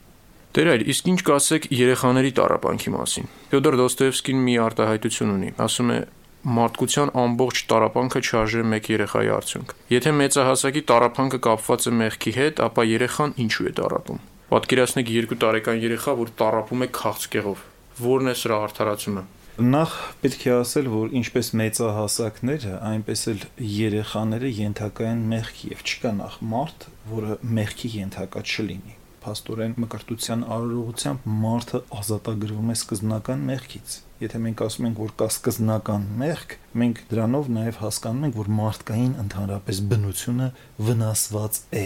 Տեր 0.51 0.67
այլ, 0.67 0.81
իսկ 0.91 1.05
ինչ 1.11 1.19
կասեք 1.27 1.65
երեխաների 1.71 2.31
տարապանքի 2.35 2.91
մասին։ 2.91 3.29
Ֆյոդոր 3.51 3.77
Դոստոևսկին 3.81 4.41
մի 4.47 4.55
արտահայտություն 4.65 5.31
ունի։ 5.31 5.51
Ասում 5.63 5.93
է 5.95 5.99
մարդկության 6.41 7.11
ամբողջ 7.21 7.61
տարապանքը 7.69 8.21
չարժե 8.25 8.63
մեկ 8.71 8.89
երեխայի 8.91 9.31
արդյունք։ 9.37 9.73
Եթե 9.93 10.13
մեծահասակի 10.17 10.83
տարապանքը 10.91 11.39
կապված 11.47 11.87
է 11.87 11.95
մեղքի 12.01 12.35
հետ, 12.41 12.61
ապա 12.65 12.85
երեխան 12.91 13.35
ինչու 13.45 13.67
է 13.69 13.73
տարապում։ 13.79 14.21
Պատկերացնեք 14.51 15.09
2 15.15 15.35
տարեկան 15.39 15.77
երեխա, 15.79 16.13
որ 16.19 16.31
տարապում 16.41 16.81
է 16.83 16.87
քաղցկեղով։ 16.97 17.59
Որն 18.03 18.31
է 18.31 18.33
սրա 18.35 18.57
արդարացումը։ 18.65 19.21
Նախ 19.63 19.93
պետք 20.23 20.43
է 20.43 20.51
ասել, 20.57 20.89
որ 20.91 21.15
ինչպես 21.21 21.51
մեծահասակները, 21.61 22.73
այնպես 22.89 23.23
էլ 23.31 23.45
երեխաները 23.71 24.51
ենթակա 24.57 25.07
են 25.11 25.23
մեղքի 25.31 25.71
եւ 25.71 25.85
չկա 25.87 26.11
նախ 26.19 26.35
մարդ, 26.51 26.87
որը 27.13 27.39
մեղքի 27.61 27.93
ենթակա 28.01 28.43
չլինի 28.51 28.97
փաստորեն 29.21 29.73
մկրտության 29.85 30.45
արարողությամբ 30.57 31.25
մարդը 31.45 31.83
ազատագրվում 32.01 32.71
է 32.73 32.77
սկզբնական 32.81 33.43
մեղքից։ 33.51 33.97
Եթե 34.25 34.45
մենք 34.49 34.63
ասում 34.65 34.87
ենք, 34.91 35.01
որ 35.05 35.17
կա 35.21 35.27
սկզբնական 35.31 36.07
մեղք, 36.25 36.55
մենք 36.81 37.03
դրանով 37.11 37.51
նաև 37.61 37.83
հասկանում 37.85 38.27
ենք, 38.27 38.39
որ 38.41 38.55
մարդկային 38.61 39.19
ընդհանրապես 39.25 39.83
բնությունը 39.91 40.53
վնասված 40.89 41.61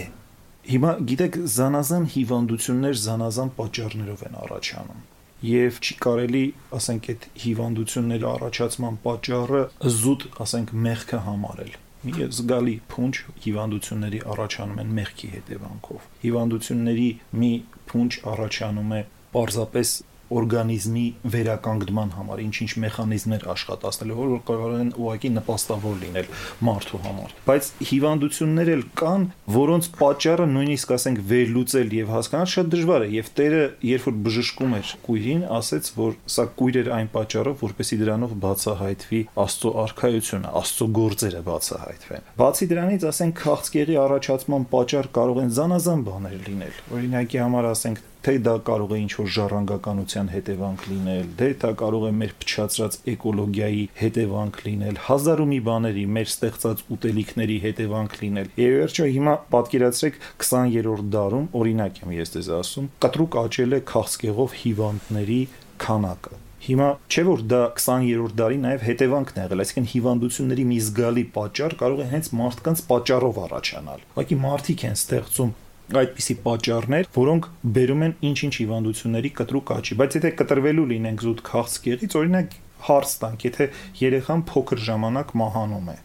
Հիմա 0.66 0.92
գիտեք, 1.10 1.36
զանազան 1.56 2.06
հիվանդություններ 2.16 2.96
զանազան 3.06 3.50
պատճառներով 3.58 4.24
են 4.26 4.38
առաջանում 4.46 5.04
եւ 5.46 5.78
չի 5.84 5.94
կարելի, 6.00 6.44
ասենք, 6.76 7.08
այդ 7.12 7.26
հիվանդությունների 7.42 8.26
առաջացման 8.30 8.94
պատճառը 9.04 9.60
զուտ, 9.96 10.24
ասենք, 10.46 10.72
մեղքը 10.86 11.20
համարել 11.26 11.74
մի 12.06 12.26
զգալի 12.36 12.74
փունջ 12.92 13.20
հիվանդությունների 13.44 14.20
առաջանում 14.32 14.80
են 14.82 14.90
մեղքի 14.96 15.28
հետևանքով։ 15.36 16.04
Հիվանդությունների 16.22 17.08
մի 17.42 17.50
փունջ 17.90 18.18
առաջանում 18.32 18.92
է 18.96 19.00
պարզապես 19.36 19.94
օրգանիզմի 20.36 21.04
վերականգնման 21.36 22.10
համար 22.16 22.42
ինչ-ինչ 22.46 22.70
մեխանիզմներ 22.82 23.46
աշխատացնելու, 23.52 24.16
որ 24.16 24.40
կարող 24.50 24.74
են 24.76 24.90
ուղղակի 24.96 25.30
նպաստավոր 25.36 25.96
լինել 26.02 26.30
մարդու 26.66 27.00
համար։ 27.06 27.34
Բայց 27.46 27.70
հիվանդություններ 27.90 28.70
էլ 28.76 28.82
կան, 29.00 29.26
որոնց 29.56 29.88
պատճառը 30.00 30.46
նույնիսկ 30.56 30.94
ասենք 30.96 31.22
վերլուծել 31.30 31.94
եւ 31.96 32.12
հասկանալ 32.16 32.50
շատ 32.56 32.70
դժվար 32.76 33.06
է, 33.06 33.08
եւ 33.16 33.30
Տերը 33.36 33.62
երբ 33.86 34.06
որ 34.06 34.16
բժշկում 34.26 34.76
էր 34.76 34.92
կույրին, 35.06 35.42
ասեց, 35.56 35.90
որ 35.96 36.16
սա 36.36 36.44
կույր 36.56 36.78
էր 36.80 36.90
այն 36.96 37.08
պատճառով, 37.16 37.56
որպեսի 37.66 37.98
դրանով 38.02 38.34
բացահայտվի 38.46 39.20
Աստծո 39.46 39.72
արքայությունը, 39.86 40.52
Աստծո 40.60 40.88
գործերը 40.96 41.42
բացահայտվեն։ 41.46 42.28
Բացի 42.40 42.68
դրանից, 42.72 43.06
ասենք 43.12 43.40
քաղցկեղի 43.46 43.98
առաջացման 44.06 44.66
պատճառ 44.72 45.10
կարող 45.16 45.40
են 45.46 45.54
զանազան 45.56 46.04
բաներ 46.06 46.36
լինել։ 46.46 46.80
Օրինակի 46.96 47.42
համար 47.44 47.70
ասենք 47.76 48.04
թե 48.26 48.32
դա 48.42 48.52
կարող 48.66 48.90
է 48.90 48.96
ինչ-որ 49.04 49.28
ժառանգականության 49.36 50.28
հետևանք 50.32 50.84
լինել, 50.90 51.26
թե 51.38 51.48
դա 51.62 51.68
կարող 51.78 52.06
է 52.06 52.08
մեր 52.20 52.30
փչացրած 52.42 52.94
էկոլոգիայի 53.12 53.84
հետևանք 54.00 54.56
լինել, 54.66 54.96
հազար 55.06 55.42
ու 55.44 55.46
մի 55.52 55.58
բաների 55.68 56.02
մեր 56.16 56.32
ստեղծած 56.32 56.82
ուտելիքների 56.96 57.58
հետևանք 57.66 58.16
լինել։ 58.22 58.48
Եվ 58.58 58.74
վերջո 58.80 59.06
հիմա 59.16 59.34
պատկերացրեք 59.54 60.18
20-րդ 60.42 61.12
դարում, 61.14 61.46
օրինակ 61.60 62.00
եմ 62.02 62.16
ես 62.16 62.34
դեզ 62.34 62.50
ասում, 62.56 62.88
կտրուկ 63.06 63.38
աճել 63.46 63.78
է 63.78 63.80
քաղցկեղով 63.94 64.58
հիվանդների 64.66 65.38
քանակը։ 65.86 66.40
Հիմա 66.66 66.88
չէ 67.06 67.22
որ 67.28 67.42
դա 67.46 67.60
20-րդ 67.78 68.34
դարի 68.40 68.56
նաև 68.64 68.84
հետևանքն 68.88 69.36
է 69.38 69.42
եղել, 69.44 69.62
այսինքն 69.62 69.86
հիվանդությունների 69.92 70.64
մի 70.66 70.78
զգալի 70.86 71.24
պատճառ 71.36 71.76
կարող 71.84 72.02
է 72.02 72.06
հենց 72.10 72.30
մարդկանց 72.40 72.82
պատճառով 72.90 73.38
առաջանալ։ 73.44 74.02
Ուղղակի 74.16 74.38
մարդիկ 74.46 74.84
են 74.88 74.98
ստեղծում 74.98 75.54
այդպիսի 75.86 76.34
պատճառներ, 76.46 77.10
որոնք 77.16 77.48
բերում 77.76 78.02
են 78.06 78.14
ինչ-ինչ 78.30 78.54
հիվանդությունների 78.56 79.30
կտրուկ 79.40 79.72
աճի, 79.76 79.98
բայց 80.00 80.16
եթե 80.18 80.32
կտրվելու 80.40 80.88
լինենք 80.92 81.22
զուտ 81.26 81.44
քաղցկեղից, 81.46 82.16
օրինակ 82.22 82.56
հարց 82.86 83.14
տանք, 83.22 83.46
եթե 83.46 83.70
երեխան 84.02 84.42
փոքր 84.50 84.82
ժամանակ 84.90 85.32
մահանում 85.42 85.88
է, 85.94 85.96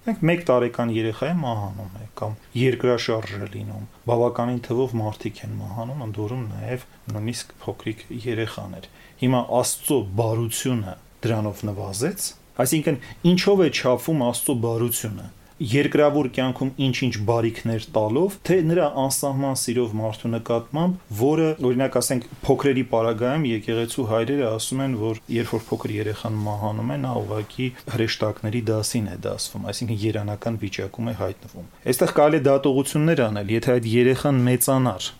Մենք 0.00 0.22
1 0.24 0.44
տարեկան 0.48 0.90
երեխա 0.96 1.26
է 1.28 1.32
մահանում 1.36 1.96
է 2.00 2.06
կամ 2.16 2.36
երկրաշարժ 2.56 3.32
է 3.36 3.48
լինում։ 3.52 3.82
Բավականին 4.08 4.60
թվով 4.64 4.94
մարդիկ 4.96 5.40
են 5.44 5.52
մահանում, 5.58 6.00
ընդորում 6.06 6.44
նաև 6.54 6.86
նույնիսկ 7.12 7.52
փոքրիկ 7.64 8.00
երեխաներ։ 8.24 8.88
Հիմա 9.20 9.42
Աստծո 9.60 9.98
բարությունը 10.20 10.94
դրանով 11.26 11.60
նվազեց, 11.68 12.30
այսինքն 12.64 12.98
ինչով 13.30 13.60
է 13.60 13.68
չափվում 13.76 14.24
Աստծո 14.30 14.56
բարությունը 14.64 15.26
երկրավոր 15.60 16.28
կյանքում 16.36 16.70
ինչ-ինչ 16.86 17.14
բարիքներ 17.28 17.86
տալով, 17.94 18.36
թե 18.48 18.56
նրա 18.70 18.86
անսահման 19.04 19.58
սիրով 19.60 19.94
մարդու 20.00 20.30
նկատմամբ, 20.34 20.98
որը 21.20 21.48
օրինակ 21.68 21.98
ասենք 22.00 22.26
փոքրերի 22.46 22.84
պարագայում 22.94 23.46
եկեղեցու 23.50 24.06
հայրերը 24.10 24.46
ասում 24.50 24.82
են, 24.86 24.96
որ 25.04 25.22
երբ 25.36 25.54
որ 25.54 25.64
փոքր 25.70 25.94
երեխան 26.00 26.40
մահանում 26.48 26.90
է, 26.90 26.98
նա 27.04 27.14
ուղակի 27.20 27.70
հրեշտակների 27.94 28.62
դասին 28.70 29.10
է 29.10 29.16
դասվում, 29.28 29.66
այսինքն 29.70 30.02
երանական 30.08 30.60
վիճակում 30.64 31.10
է 31.10 31.16
հայտնվում։ 31.20 31.70
Այստեղ 31.90 32.14
կարելի 32.20 32.40
է 32.40 32.46
դատողություններ 32.50 33.24
անել, 33.30 33.56
եթե 33.60 33.74
այդ 33.76 33.90
երեխան 34.00 34.44
մեծանար 34.50 35.10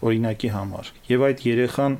օրինակի 0.00 0.50
համար 0.54 0.94
եւ 1.10 1.24
այդ 1.28 1.42
երեխան 1.44 1.96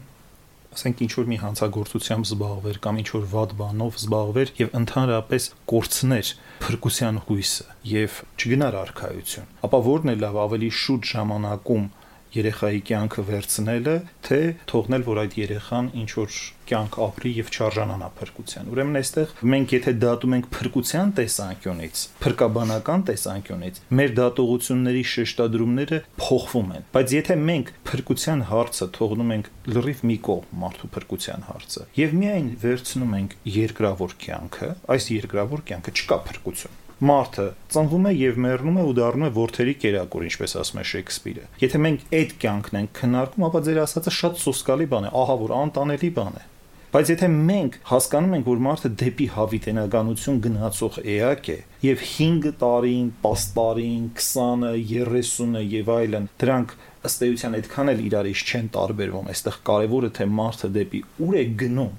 ասենք 0.70 1.00
ինչ 1.04 1.12
որ 1.18 1.28
մի 1.30 1.36
հանցագործությամբ 1.42 2.26
զբաղվեր 2.30 2.76
կամ 2.84 2.98
ինչ 3.00 3.08
որ 3.10 3.24
վատ 3.30 3.54
բանով 3.60 3.96
զբաղվեր 4.00 4.52
եւ 4.60 4.76
ընդհանրապես 4.80 5.46
կորցներ 5.72 6.30
փրկության 6.62 7.18
հույսը 7.26 7.66
եւ 7.90 8.18
չգնար 8.38 8.76
արխայություն 8.80 9.50
ապա 9.66 9.80
որն 9.90 10.12
է 10.12 10.16
լավ 10.20 10.38
ավելի 10.44 10.70
շուտ 10.80 11.10
ժամանակում 11.10 11.88
երեխայի 12.36 12.80
կյանքը 12.90 13.22
վերցնելը, 13.30 13.94
թե 14.26 14.40
թողնել, 14.70 15.04
որ 15.10 15.20
այդ 15.24 15.36
երեխան 15.40 15.90
ինչ 16.00 16.10
որ 16.20 16.38
կյանք 16.70 16.96
ապրի 17.02 17.30
եւ 17.40 17.48
չարժանանա 17.50 18.08
փրկության։ 18.20 18.68
Ուրեմն 18.70 18.98
այստեղ 19.00 19.32
մենք 19.50 19.72
եթե 19.74 19.94
դատում 20.04 20.34
ենք 20.36 20.48
փրկության 20.54 21.12
տեսանկյունից, 21.18 22.02
փրկաբանական 22.22 23.04
տեսանկյունից, 23.10 23.80
մեր 24.00 24.14
դատողությունների 24.20 25.02
շեշտադրումները 25.14 26.00
փոխվում 26.20 26.70
են։ 26.78 26.86
Բայց 26.94 27.14
եթե 27.16 27.38
մենք 27.50 27.72
փրկության 27.90 28.44
հարցը 28.50 28.88
թողնում 29.00 29.34
ենք 29.34 29.50
լրիվ 29.74 30.04
մի 30.10 30.18
կողմ 30.30 30.62
մարդու 30.62 30.92
փրկության 30.94 31.48
հարցը 31.50 31.88
եւ 31.98 32.14
միայն 32.20 32.52
վերցնում 32.62 33.18
ենք 33.20 33.34
երկրավոր 33.60 34.14
կյանքը, 34.26 34.70
այս 34.94 35.10
երկրավոր 35.16 35.66
կյանքը 35.70 35.96
չկա 35.98 36.22
փրկություն 36.30 36.78
Մարդը 37.00 37.44
ծնվում 37.72 38.06
է 38.10 38.10
եւ 38.12 38.38
մեռնում 38.44 38.74
է 38.76 38.82
ու 38.84 38.94
դառնում 38.98 39.22
է 39.24 39.28
ворթերի 39.32 39.72
կերակուր, 39.80 40.24
ինչպես 40.26 40.54
ասում 40.60 40.80
է 40.80 40.82
Շեքսպիրը։ 40.90 41.44
Եթե 41.62 41.78
մենք 41.80 42.02
այդ 42.18 42.34
կյանքն 42.42 42.78
ենք 42.80 42.90
քննարկում, 42.98 43.46
ապա 43.48 43.62
ձեր 43.68 43.80
ասածը 43.86 44.12
շատ 44.16 44.42
սոսկալի 44.42 44.88
բան 44.90 45.06
է, 45.08 45.12
ահա 45.20 45.36
որ 45.40 45.54
անտանելի 45.60 46.10
բան 46.20 46.36
է։ 46.36 46.44
Բայց 46.90 47.10
եթե 47.14 47.30
մենք 47.30 47.78
հասկանում 47.86 48.36
ենք, 48.36 48.46
որ 48.50 48.60
մարդը 48.66 48.88
դեպի 49.00 49.26
հավիտենականություն 49.30 50.38
գնացող 50.44 50.96
էակ 51.14 51.50
է, 51.54 51.58
եւ 51.86 52.04
5 52.10 52.48
տարին, 52.60 53.08
10 53.24 53.44
տարին, 53.56 54.04
20-ը, 54.20 54.72
30-ը 54.90 55.62
եւ 55.70 55.92
այլն, 55.96 56.28
դրանք 56.42 56.76
ըստ 57.06 57.26
էության 57.30 57.58
այդքան 57.60 57.94
էլ 57.94 58.04
իրար 58.10 58.30
իշ 58.34 58.42
չեն 58.50 58.70
տարբերվում։ 58.74 59.30
Այստեղ 59.30 59.60
կարեւորը 59.70 60.10
թե 60.18 60.26
մարդը 60.40 60.72
դեպի 60.76 61.04
ուր 61.30 61.38
է 61.40 61.44
գնում 61.62 61.94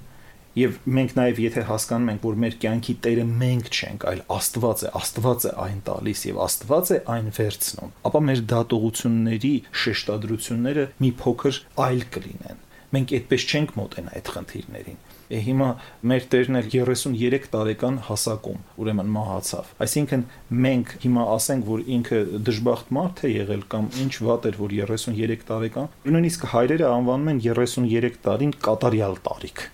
Եվ 0.52 0.74
մենք 0.84 1.12
նաև 1.16 1.38
եթե 1.40 1.62
հասկանում 1.64 2.10
ենք, 2.12 2.24
որ 2.26 2.34
մեր 2.42 2.56
կյանքի 2.60 2.94
Տերը 3.04 3.22
մենք 3.28 3.68
չենք, 3.72 4.02
այլ 4.10 4.18
Աստված 4.34 4.82
է, 4.84 4.90
Աստված 4.98 5.46
է 5.48 5.52
այն 5.62 5.78
տալիս 5.86 6.24
եւ 6.28 6.40
Աստված 6.44 6.90
է 6.92 6.98
այն 7.14 7.30
վերցնում, 7.38 7.94
ապա 8.10 8.22
մեր 8.26 8.42
դատողությունների 8.52 9.54
շեշտադրությունները 9.82 10.84
մի 11.00 11.10
փոքր 11.22 11.62
այլ 11.86 12.04
կլինեն։ 12.18 12.62
Մենք 12.92 13.16
այդպես 13.16 13.48
չենք 13.48 13.74
մոտենա 13.80 14.14
այդ 14.20 14.30
խնդիրներին։ 14.36 15.02
հիմա 15.32 15.66
մեր 16.12 16.24
Տերն 16.28 16.58
էլ 16.60 16.66
33 16.74 17.46
տարեկան 17.54 17.98
հասակում, 18.10 18.58
ուրեմն 18.82 19.12
մահացավ։ 19.16 19.70
Այսինքն 19.86 20.24
մենք 20.68 20.92
հիմա 21.06 21.24
ասենք, 21.38 21.68
որ 21.72 21.84
ինքը 21.96 22.20
դժբախտ 22.52 22.92
մարդ 23.00 23.22
է 23.24 23.34
եղել 23.40 23.68
կամ 23.72 23.92
ինչ 24.04 24.14
վատ 24.28 24.50
էր, 24.52 24.58
որ 24.60 24.76
33 24.92 25.46
տարեկան, 25.48 25.92
նույնիսկ 26.12 26.50
հայրերը 26.52 26.90
անվանում 26.92 27.32
են 27.32 27.46
33 27.48 28.26
տարին 28.28 28.58
կատարյալ 28.68 29.22
տարիք 29.24 29.70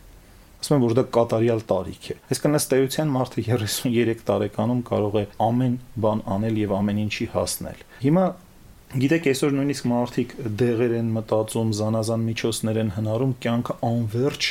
ասում 0.58 0.76
են 0.78 0.84
որ 0.84 0.94
դա 0.98 1.04
կատարյալ 1.14 1.60
տարիք 1.70 2.06
է 2.12 2.16
այսինքն 2.34 2.58
ըստ 2.58 2.74
էության 2.78 3.12
մարդը 3.14 3.44
33 3.48 4.24
տարեկանում 4.30 4.80
կարող 4.88 5.18
է 5.18 5.24
ամեն 5.48 5.76
բան 6.04 6.22
անել 6.36 6.58
եւ 6.62 6.72
ամեն 6.78 7.02
ինչի 7.04 7.26
հասնել 7.34 7.84
հիմա 8.06 8.24
գիտեք 8.88 9.28
այսօր 9.28 9.54
նույնիսկ 9.58 9.86
մարդիկ 9.92 10.34
դեղեր 10.62 10.92
են 10.98 11.12
մտածում 11.18 11.70
զանազան 11.78 12.22
միջոցներ 12.28 12.82
են 12.82 12.92
հնարում 12.98 13.34
կյանքը 13.44 13.74
անverջ 13.88 14.46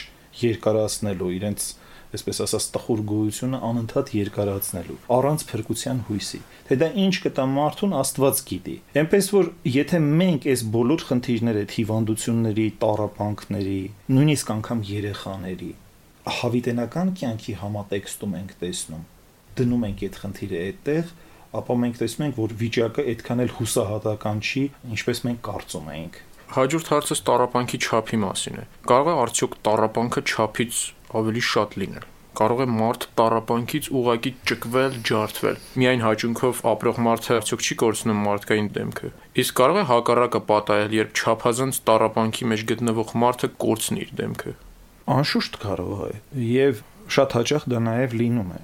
երկարացնելու 0.47 1.29
իրենց 1.37 1.69
այսպես 2.17 2.39
ասած 2.45 2.67
տխուր 2.75 3.01
գոյությունը 3.09 3.59
անընդհատ 3.67 4.11
երկարացնելու 4.17 4.97
առանց 5.17 5.43
փրկության 5.49 5.97
հույսի 6.07 6.39
թե 6.69 6.77
դա 6.83 6.87
ինչ 7.03 7.15
կտա 7.25 7.47
մարդուն 7.55 7.95
աստված 8.01 8.43
գիտի 8.51 8.75
այնպես 9.01 9.27
որ 9.35 9.49
եթե 9.73 9.99
մենք 10.21 10.47
այս 10.53 10.63
բոլոր 10.77 11.03
խնդիրները 11.09 11.65
հիվանդությունների 11.73 12.67
տարապանքների 12.85 13.81
նույնիսկ 14.17 14.53
անգամ 14.55 14.85
երեխաների 14.93 15.71
հավիտենական 16.37 17.13
կյանքի 17.17 17.53
համատեքստում 17.61 18.35
ենք 18.37 18.51
տեսնում, 18.61 19.03
դնում 19.57 19.85
ենք 19.87 20.03
այդ 20.07 20.19
խնդիրը 20.23 20.59
այդտեղ, 20.67 21.13
ապա 21.57 21.77
մենք 21.83 22.01
տեսնում 22.01 22.25
ենք, 22.27 22.37
որ 22.37 22.55
վիճակը 22.61 23.05
այդքան 23.13 23.43
էլ 23.45 23.53
հուսահատական 23.57 24.43
չի, 24.47 24.63
ինչպես 24.97 25.23
մենք 25.27 25.41
կարծում 25.47 25.89
էինք։ 25.97 26.19
Հաջորդ 26.57 26.91
հարցը 26.93 27.15
տարապանքի 27.27 27.77
չափի 27.87 28.19
մասին 28.23 28.59
է։ 28.61 28.67
Կարող 28.87 29.09
է 29.11 29.15
արդյոք 29.23 29.57
տարապանքը 29.67 30.21
չափից 30.27 30.83
ավելի 31.21 31.43
շատ 31.47 31.75
լինել։ 31.81 32.05
Կարող 32.37 32.59
է 32.61 32.65
մարդ 32.69 33.05
տարապանքից 33.17 33.87
ուղակի 33.97 34.31
ճկվել, 34.49 34.97
ջարդվել։ 35.09 35.55
Միայն 35.81 36.03
հաճունքով 36.05 36.59
ապրող 36.71 36.99
մարդը 37.07 37.31
արդյոք 37.37 37.65
չի 37.65 37.77
կորցնում 37.81 38.21
մարդկային 38.27 38.69
դեմքը։ 38.77 39.09
Իսկ 39.41 39.57
կարող 39.57 39.79
է 39.81 39.85
հակառակը 39.91 40.41
պատահել, 40.51 40.95
երբ 41.01 41.17
չափազանց 41.17 41.81
տարապանքի 41.89 42.49
մեջ 42.53 42.65
գտնվող 42.71 43.15
մարդը 43.25 43.51
կորցնի 43.65 44.05
իր 44.05 44.13
դեմքը։ 44.21 44.53
Անշուշտ 45.07 45.61
կարող 45.63 45.99
է 46.07 46.15
եւ 46.43 46.81
շատ 47.15 47.35
հաճախ 47.37 47.67
դա 47.71 47.79
նաեւ 47.87 48.15
լինում 48.21 48.49
է 48.57 48.59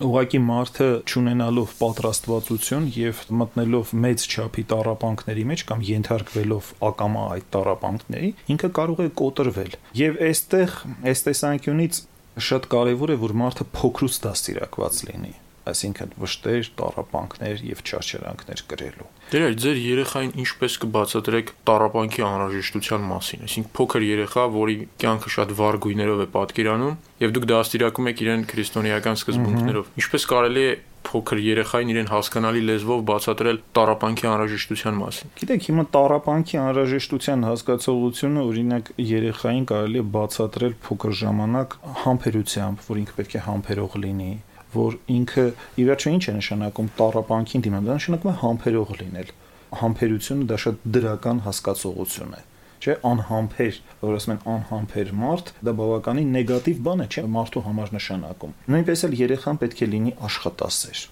ուղղակի 0.00 0.38
մարդը 0.40 0.86
ճանենալով 1.10 1.72
պատրաստվածություն 1.80 2.86
եւ 2.94 3.18
մտնելով 3.40 3.90
մեծ 4.04 4.22
չափի 4.30 4.64
տարապանքների 4.70 5.44
մեջ 5.50 5.64
կամ 5.70 5.82
ենթարկվելով 5.90 6.70
ակամա 6.88 7.24
այդ 7.34 7.50
տարապանքների 7.56 8.30
ինքը 8.54 8.72
կարող 8.80 9.04
է 9.04 9.10
կոտրվել 9.20 9.76
եւ 10.00 10.18
այստեղ 10.30 10.78
այս 11.12 11.24
տեսանկյունից 11.26 12.02
շատ 12.48 12.72
կարեւոր 12.72 13.12
է 13.12 13.20
որ 13.26 13.36
մարդը 13.44 13.68
փոքրուց 13.76 14.20
դաստիարակված 14.24 15.04
լինի 15.10 15.34
այսինքն 15.70 16.12
վշտեր, 16.20 16.68
տարապանքներ 16.80 17.62
եւ 17.68 17.82
չարչարանքներ 17.84 18.62
կրելու։ 18.70 19.08
Դեր 19.30 19.56
ձեր 19.60 19.80
երեխային 19.84 20.32
ինչպես 20.40 20.76
կբացատրեք 20.84 21.52
տարապանքի 21.70 22.24
անհրաժեշտության 22.30 23.08
մասին, 23.10 23.44
այսինքն 23.46 23.74
փոքր 23.76 24.06
երեխա, 24.10 24.44
որի 24.56 24.76
կյանքը 25.04 25.34
շատ 25.36 25.56
վառ 25.60 25.80
գույներով 25.84 26.22
է 26.24 26.28
պատկերանում, 26.34 26.94
եւ 27.20 27.34
դուք 27.36 27.50
դաստիարակում 27.50 28.10
եք 28.10 28.22
իրեն 28.24 28.46
քրիստոնեական 28.50 29.20
սկզբունքներով։ 29.20 29.92
Ինչպես 30.00 30.26
կարելի 30.30 30.64
է 30.70 30.72
փոքր 31.10 31.40
երեխային 31.42 31.90
իրեն 31.90 32.08
հասկանալի 32.10 32.60
լեզվով 32.68 33.00
բացատրել 33.08 33.58
տարապանքի 33.76 34.26
անհրաժեշտության 34.30 34.98
մասին։ 35.00 35.32
Գիտեք, 35.40 35.64
հիմա 35.70 35.84
տարապանքի 35.96 36.60
անհրաժեշտության 36.60 37.46
հասկացողությունը 37.48 38.44
օրինակ 38.50 38.92
երեխային 39.10 39.66
կարելի 39.70 40.00
է 40.00 40.04
բացատրել 40.16 40.76
փոքր 40.86 41.16
ժամանակ 41.20 41.76
համբերությամբ, 42.04 42.84
որ 42.90 43.00
ինքը 43.00 43.16
պետք 43.20 43.34
է 43.40 43.44
համբերող 43.48 43.96
լինի, 44.04 44.32
որ 44.74 44.98
ինքը 45.16 45.46
ի 45.80 45.86
վերջո 45.90 46.12
ինչ 46.16 46.24
է 46.30 46.34
նշանակում 46.40 46.88
տարապանքին 47.00 47.64
դիմանալ, 47.66 47.88
դա 47.90 47.98
նշանակում 48.00 48.30
է 48.30 48.36
համբերող 48.44 48.94
լինել։ 49.00 49.34
Համբերությունը 49.80 50.48
դա 50.50 50.56
շատ 50.64 50.86
դրական 50.96 51.44
հասկացողություն 51.46 52.34
է 52.38 52.42
չէ 52.80 52.94
անհամբեր, 53.04 53.78
որ 54.00 54.14
ասում 54.16 54.32
են 54.34 54.38
անհամբեր 54.50 55.10
մարդ, 55.20 55.50
դա 55.68 55.72
բավականին 55.80 56.30
նեգատիվ 56.36 56.78
բան 56.86 57.04
է, 57.04 57.08
չէ, 57.12 57.24
մարդու 57.36 57.62
համար 57.66 57.92
նշանակում։ 57.96 58.54
Նույնպես 58.72 59.04
էլ 59.08 59.16
երեխան 59.20 59.60
պետք 59.60 59.82
է 59.84 59.88
լինի 59.94 60.12
աշխատասեր 60.30 61.02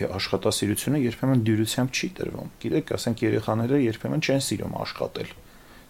աշխատասիրությունը 0.00 0.98
երբեմն 1.04 1.40
դյուրությամբ 1.44 1.90
չի 1.92 2.08
տրվում։ 2.16 2.52
Գիտեք, 2.62 2.92
ասենք 2.96 3.22
երեխաները 3.26 3.80
երբեմն 3.84 4.22
չեն 4.24 4.42
սիրում 4.46 4.76
աշխատել։ 4.80 5.32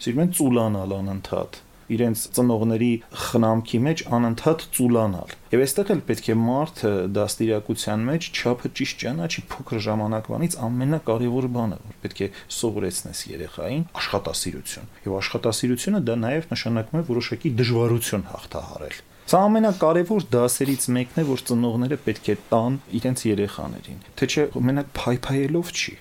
Սիրում 0.01 0.23
են 0.25 0.33
ծուլանալ 0.41 0.95
անընդհատ 0.97 1.59
իրենց 1.97 2.25
ծնողների 2.37 2.91
խնամքի 3.25 3.81
մեջ 3.87 4.03
անընդհատ 4.17 4.65
ծուլանալ։ 4.77 5.35
Եվ 5.51 5.63
այստեղ 5.67 5.93
էլ 5.95 6.03
պետք 6.11 6.31
է 6.31 6.37
մարդը 6.41 6.93
դաստիարակության 7.17 8.05
մեջ 8.11 8.29
չափը 8.31 8.73
ճիշտ 8.81 9.01
ճանաչի 9.05 9.45
փոքր 9.51 9.83
ժամանակվանից 9.87 10.57
ամենակարևոր 10.71 11.49
բանը, 11.57 11.79
որ 11.91 11.97
պետք 12.05 12.21
է 12.21 12.29
սովորեցնես 12.61 13.23
երեխային 13.31 13.87
աշխատասիրություն։ 14.01 14.91
Եվ 15.07 15.17
աշխատասիրությունը 15.21 16.03
դա 16.11 16.19
նաև 16.25 16.53
նշանակում 16.55 17.01
է 17.01 17.07
որոշակի 17.11 17.55
դժվարություն 17.61 18.29
հաղթահարել։ 18.31 19.01
Սա 19.31 19.41
ամենակարևոր 19.47 20.25
դասերից 20.27 20.85
մեկն 20.91 21.21
է, 21.23 21.25
որ 21.29 21.43
ծնողները 21.51 21.99
պետք 22.07 22.31
է 22.33 22.35
տան 22.51 22.79
իրենց 22.99 23.21
երեխաներին։ 23.31 24.01
Թե 24.19 24.27
չէ 24.31 24.47
մենակ 24.71 24.89
փայփայելով 24.97 25.71
չի 25.71 25.95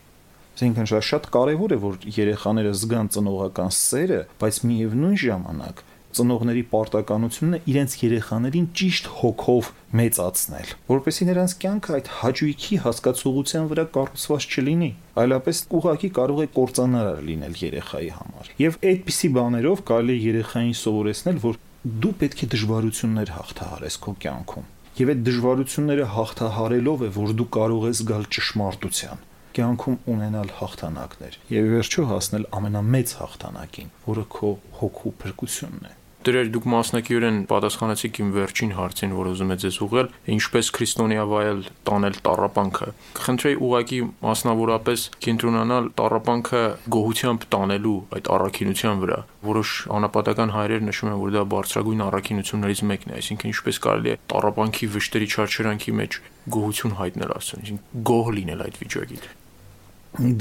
Այսինքն 0.60 0.88
շատ 1.08 1.28
կարևոր 1.32 1.72
է, 1.72 1.76
որ 1.80 1.94
երեխաները 2.12 2.72
զգան 2.76 3.10
ծնողական 3.16 3.70
սերը, 3.72 4.18
բայց 4.42 4.58
միևնույն 4.68 5.14
ժամանակ 5.22 5.84
ծնողների 6.20 6.64
պարտականությունն 6.74 7.56
է 7.56 7.60
իրենց 7.72 7.96
երեխաներին 8.02 8.66
ճիշտ 8.80 9.08
հոգով 9.20 9.70
մեծացնել, 10.00 10.74
որովհետեւ 10.90 11.30
նրանց 11.30 11.54
կյանքը 11.64 11.96
այդ 12.00 12.10
հաճույքի 12.20 12.80
հասկացողության 12.84 13.70
վրա 13.72 13.86
կառուցված 13.96 14.50
չլինի, 14.50 14.92
այլապես 15.24 15.64
ուղղակի 15.80 16.12
կարող 16.20 16.44
է 16.44 16.50
կործանարար 16.60 17.24
լինել 17.30 17.56
երեխայի 17.64 18.12
համար։ 18.20 18.52
Եվ 18.60 18.78
այդպիսի 18.92 19.32
բաներով 19.40 19.86
կարելի 19.94 20.18
է 20.20 20.26
երեխային 20.28 20.76
սովորեցնել, 20.84 21.42
որ 21.48 21.64
դու 22.04 22.14
պետք 22.20 22.44
է 22.44 22.52
դժվարություններ 22.58 23.34
հաղթահարես 23.38 24.00
քո 24.04 24.18
կյանքում։ 24.28 24.70
Եվ 25.00 25.10
այդ 25.14 25.20
դժվարությունները 25.30 26.12
հաղթահարելով 26.20 27.04
է, 27.08 27.10
որ 27.16 27.36
դու 27.40 27.50
կարող 27.56 27.90
ես 27.94 28.06
գալ 28.10 28.26
ճշմարտության 28.36 29.28
կյանքում 29.58 29.96
ունենալ 30.14 30.52
հաղթանակներ 30.60 31.38
եւ 31.54 31.70
վերջո 31.74 32.06
հասնել 32.10 32.50
ամենամեծ 32.60 33.14
հաղթանակին, 33.20 33.94
որը 34.10 34.26
քո 34.36 34.52
հոգու 34.80 35.14
փրկությունն 35.24 35.90
է։ 35.90 35.94
Դրեր 36.20 36.50
դուք 36.52 36.66
մասնակիորեն 36.68 37.36
պատասխանեցիք 37.48 38.18
իմ 38.20 38.32
վերջին 38.36 38.72
հարցին, 38.76 39.12
որ 39.16 39.28
ուզում 39.30 39.54
եմ 39.54 39.60
ձեզ 39.64 39.78
ուղղել, 39.86 40.10
ինչպես 40.36 40.70
քրիստոնեավայել 40.76 41.62
տանել 41.88 42.18
տառապանքը։ 42.26 42.90
Խնդրեի 43.24 43.56
ուղակի 43.70 44.00
մասնավորապես 44.26 45.06
կենտրոնանալ 45.24 45.88
տառապանքը 46.02 46.64
գոհությամբ 46.98 47.48
տանելու 47.56 47.96
այդ 48.20 48.30
առաքինության 48.36 49.00
վրա։ 49.00 49.20
Որոշ 49.48 49.72
անապատական 49.96 50.54
հայրեր 50.60 50.86
նշում 50.90 51.10
են, 51.10 51.18
որ 51.24 51.34
դա 51.40 51.46
բարձրագույն 51.56 52.06
առաքինություններից 52.10 52.84
մեկն 52.92 53.10
է, 53.10 53.18
այսինքն 53.24 53.52
ինչպես 53.56 53.82
կարելի 53.88 54.12
է 54.12 54.20
տառապանքի 54.36 54.92
վշտերի 55.00 55.28
չարչարանքի 55.40 55.98
մեջ 56.04 56.22
գոհություն 56.60 56.96
հայտնել 57.00 57.36
Աստծուն, 57.40 57.64
այսինքն 57.64 58.06
գոհ 58.12 58.32
լինել 58.40 58.64
այդ 58.68 58.80
վիճակից։ 58.84 59.34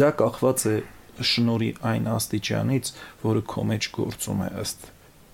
Դա 0.03 0.11
կախված 0.19 0.69
է 0.69 0.77
շնորի 1.19 1.73
այն 1.87 2.07
աստիճանից, 2.19 2.95
որը 3.27 3.43
քո 3.53 3.64
մեջ 3.69 3.88
գործում 3.99 4.47
է 4.47 4.49
ըստ 4.62 4.87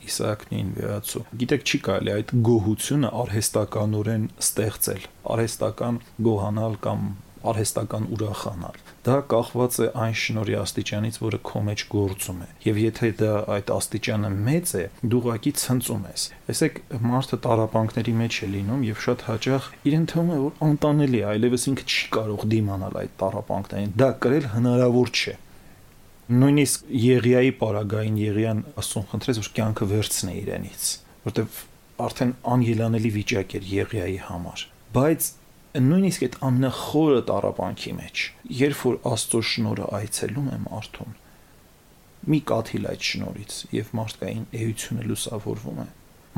Իսահակնին 0.05 0.73
վերացու։ 0.79 1.25
Գիտեք, 1.43 1.69
չի 1.69 1.81
կարելի 1.89 2.15
այդ 2.15 2.33
գոհությունը 2.49 3.13
արհեստականորեն 3.25 4.25
ստեղծել, 4.45 5.07
արհեստական 5.35 6.01
գոհանալ 6.29 6.81
կամ 6.85 7.07
արհեստական 7.45 8.07
ուրախանալ։ 8.15 8.79
Դա 9.05 9.17
կախված 9.29 9.77
է 9.85 9.89
այն 10.01 10.15
շնորհի 10.21 10.55
աստիճանից, 10.63 11.19
որը 11.25 11.41
քո 11.49 11.63
մեջ 11.69 11.85
գործում 11.93 12.39
է։ 12.45 12.49
Եվ 12.65 12.81
եթե 12.81 13.11
դա 13.21 13.33
այդ 13.57 13.73
աստիճանը 13.75 14.31
մեծ 14.49 14.73
է, 14.81 14.85
դու 15.13 15.21
ուղակի 15.21 15.53
ցնծում 15.61 16.07
ես։ 16.09 16.27
Տեսեք, 16.49 16.81
մարդը 17.05 17.41
տարապանքների 17.45 18.17
մեջ 18.25 18.41
է 18.41 18.51
լինում 18.55 18.85
եւ 18.89 19.05
շատ 19.05 19.27
հաճախ 19.29 19.71
իրեն 19.93 20.07
թվում 20.15 20.33
է, 20.35 20.39
որ 20.45 20.59
անտանելի 20.71 21.21
է, 21.21 21.27
այլևս 21.35 21.69
ինքը 21.75 21.89
չի 21.95 22.11
կարող 22.17 22.47
դիմանալ 22.55 23.01
այդ 23.05 23.17
տարապանքներին։ 23.25 23.97
Դա 24.05 24.11
կրել 24.25 24.49
հնարավոր 24.55 25.13
չէ 25.15 25.37
նույնիսկ 26.33 26.85
Եղիայի 27.05 27.51
պարագային 27.61 28.15
Եղիան 28.17 28.61
ասում 28.81 29.09
խնդրեց 29.11 29.41
որ 29.43 29.49
կյանքը 29.59 29.89
վերցնե 29.91 30.37
իրենից 30.41 30.85
որտեվ 31.25 31.59
արդեն 32.05 32.33
անելանելի 32.55 33.11
վիճակ 33.17 33.57
էր 33.59 33.67
Եղիայի 33.75 34.17
համար 34.29 34.65
բայց 34.95 35.29
նույնիսկ 35.85 36.25
այդ 36.25 36.39
ամնախորը 36.49 37.21
տարապանքի 37.29 37.93
մեջ 37.99 38.25
երբ 38.65 38.81
որ 38.89 38.99
Աստծո 39.13 39.43
շնորհը 39.51 39.91
այցելում 40.01 40.49
է 40.55 40.59
մարդուն 40.65 41.15
մի 42.35 42.41
կաթիլ 42.51 42.89
այդ 42.95 43.09
շնորից 43.11 43.57
եւ 43.75 43.91
մարդկային 44.01 44.45
էությունը 44.65 45.09
լուսավորվում 45.13 45.81
է 45.85 45.89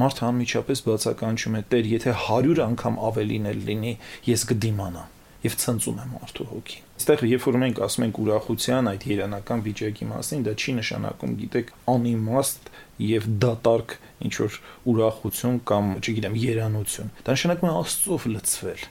մարդը 0.02 0.24
անմիջապես 0.26 0.82
բացականչում 0.86 1.56
է 1.56 1.60
Տեր 1.72 1.90
եթե 1.94 2.16
100 2.26 2.64
անգամ 2.66 2.98
ավելին 3.10 3.46
էլ 3.52 3.60
լինի 3.70 3.92
ես 4.26 4.44
կդիմանամ 4.50 5.15
եւ 5.46 5.54
ցնծում 5.62 6.00
է 6.02 6.06
մարդու 6.10 6.46
հոգին։ 6.50 6.86
Այստեղ 6.96 7.22
երբ 7.30 7.44
որ 7.46 7.56
մենք 7.62 7.80
ասում 7.86 8.04
ենք 8.06 8.18
ուրախության 8.22 8.90
այդ 8.90 9.06
երանական 9.10 9.62
վիճակի 9.66 10.06
մասին, 10.10 10.44
դա 10.46 10.52
չի 10.56 10.74
նշանակում, 10.76 11.32
գիտեք, 11.42 11.72
անիմաստ 11.92 12.70
եւ 13.06 13.28
դատարկ 13.44 13.94
ինչ 14.26 14.34
որ 14.42 14.58
ուրախություն 14.92 15.58
կամ, 15.70 15.90
չգիտեմ, 16.02 16.36
երանություն։ 16.46 17.10
Դա 17.26 17.36
նշանակում 17.36 17.70
է 17.70 17.74
Աստծով 17.76 18.26
լցվել։ 18.32 18.84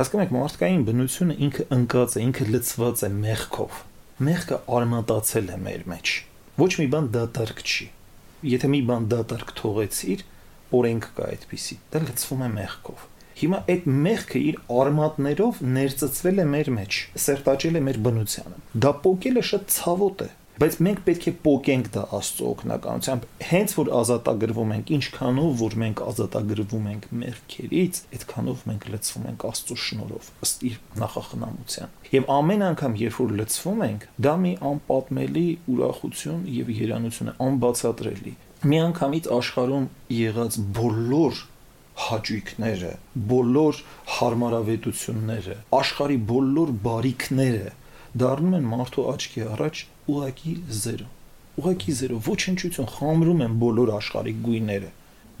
Հասկանում 0.00 0.24
եք, 0.24 0.34
մարդկային 0.36 0.84
բնությունը 0.88 1.34
ինքը 1.44 1.64
ընկած 1.76 2.14
է, 2.16 2.24
ինքը 2.30 2.44
լցված 2.54 3.02
է 3.04 3.10
մեղքով։ 3.20 3.80
Մեղքը 4.30 4.58
արմատացել 4.80 5.50
է 5.50 5.58
մեր 5.66 5.86
մեջ։ 5.90 6.12
Ոչ 6.60 6.72
մի 6.80 6.86
բան 6.94 7.10
դատարկ 7.16 7.62
չի։ 7.66 7.86
Եթե 8.50 8.70
մի 8.70 8.80
բան 8.90 9.08
դատարկ 9.10 9.54
թողեցիր, 9.60 10.24
օրենք 10.80 11.08
կա 11.18 11.28
այդպիսի։ 11.34 11.76
Դա 11.90 12.02
լցվում 12.06 12.44
է 12.46 12.50
մեղքով 12.56 13.08
Հիմա 13.40 13.58
այդ 13.72 13.86
մեղքը 14.04 14.40
իր 14.50 14.56
արմատներով 14.80 15.60
ներծծվել 15.76 16.40
է 16.42 16.44
մեր 16.50 16.68
մեջ, 16.76 16.96
սերտաճել 17.24 17.78
է 17.78 17.80
մեր 17.86 17.98
բնությանը։ 18.04 18.58
Դա 18.84 18.90
փոկելը 19.06 19.44
շատ 19.50 19.70
ցավոտ 19.76 20.24
է, 20.26 20.28
բայց 20.60 20.74
մենք 20.84 20.98
պետք 21.06 21.26
է 21.30 21.32
փոկենք 21.40 21.86
դա 21.94 22.02
Աստծո 22.18 22.48
օգնականությամբ։ 22.50 23.22
Հենց 23.48 23.74
որ 23.78 23.90
ազատագրվում 23.96 24.74
ենք, 24.76 24.90
ինչքանով 24.96 25.54
որ 25.60 25.76
մենք 25.80 26.02
ազատագրվում 26.10 26.90
ենք 26.90 27.06
մեղքերից, 27.20 28.00
այդքանով 28.18 28.64
մենք 28.68 28.84
լցվում 28.92 29.24
ենք 29.30 29.46
Աստծո 29.50 29.76
շնորհով, 29.84 30.28
ըստ 30.44 30.66
իր 30.68 30.76
նախախնամության։ 31.00 31.94
Եվ 32.10 32.28
ամեն 32.36 32.66
անգամ, 32.68 32.98
երբ 33.00 33.20
որ 33.24 33.32
լցվում 33.40 33.80
ենք, 33.88 34.04
դա 34.20 34.34
մի 34.44 34.52
անպատմելի 34.68 35.46
ուրախություն 35.70 36.44
եւ 36.60 36.74
երանություն 36.76 37.32
է, 37.32 37.34
անբացատրելի։ 37.48 38.34
Միանգամից 38.60 39.32
աշխարհում 39.40 39.88
եղած 40.20 40.60
բոլոր 40.76 41.40
հաճույքները, 42.06 42.92
բոլոր 43.30 43.80
հարմարավետությունները, 44.16 45.56
աշխարի 45.80 46.18
բոլոր 46.30 46.72
բարիքները 46.86 47.72
դառնում 48.20 48.56
են 48.60 48.70
մարդու 48.70 49.08
աչքի 49.14 49.44
առաջ 49.56 49.82
ուղակի 50.10 50.54
0։ 50.84 51.04
Ուղակի 51.60 51.94
0 52.00 52.22
ոչնչություն 52.30 52.90
խամրում 52.94 53.44
են 53.46 53.60
բոլոր 53.60 53.92
աշխարհի 54.00 54.34
գույները 54.46 54.90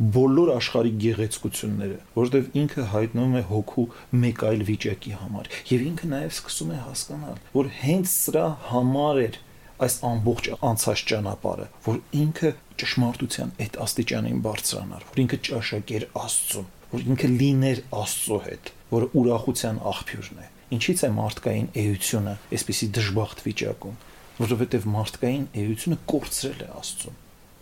բոլոր 0.00 0.50
աշխարհի 0.54 0.90
գեղեցկությունները, 1.02 1.96
որովհետև 2.14 2.54
ինքը 2.56 2.84
հայտնվում 2.92 3.34
է 3.36 3.42
հոգու 3.50 3.82
մեկ 4.22 4.44
այլ 4.48 4.62
վիճակի 4.70 5.12
համար, 5.20 5.50
եւ 5.70 5.82
ինքը 5.90 6.08
նաեւ 6.14 6.30
սկսում 6.32 6.70
է 6.72 6.78
հասկանալ, 6.86 7.42
որ 7.52 7.68
հենց 7.82 8.14
սրա 8.14 8.46
համար 8.70 9.20
էր 9.26 9.36
այս 9.84 9.94
ամբողջ 10.10 10.48
անցած 10.70 11.02
ճանապարհը, 11.10 11.66
որ 11.86 11.98
ինքը 12.20 12.50
ճշմարտության 12.80 13.50
այդ 13.64 13.76
աստիճանին 13.84 14.40
բարձրանար, 14.44 15.04
որ 15.10 15.20
ինքը 15.24 15.38
ճաշակեր 15.48 16.06
Աստծուն, 16.20 16.68
որ 16.90 17.04
ինքը 17.14 17.30
լիներ 17.40 17.80
Աստծո 18.00 18.38
հետ, 18.46 18.70
որը 18.90 19.08
ուրախության 19.20 19.80
աղբյուրն 19.90 20.40
է։ 20.40 20.48
Ինչից 20.76 21.00
է 21.00 21.10
մարդկային 21.16 21.68
էությունը 21.80 22.34
այսպիսի 22.56 22.88
դժբախտ 23.00 23.42
վիճակում, 23.46 23.96
որովհետև 24.40 24.86
մարդկային 24.94 25.46
էությունը 25.60 25.98
կորցրել 26.12 26.60
է 26.60 26.68
Աստծուն, 26.80 27.16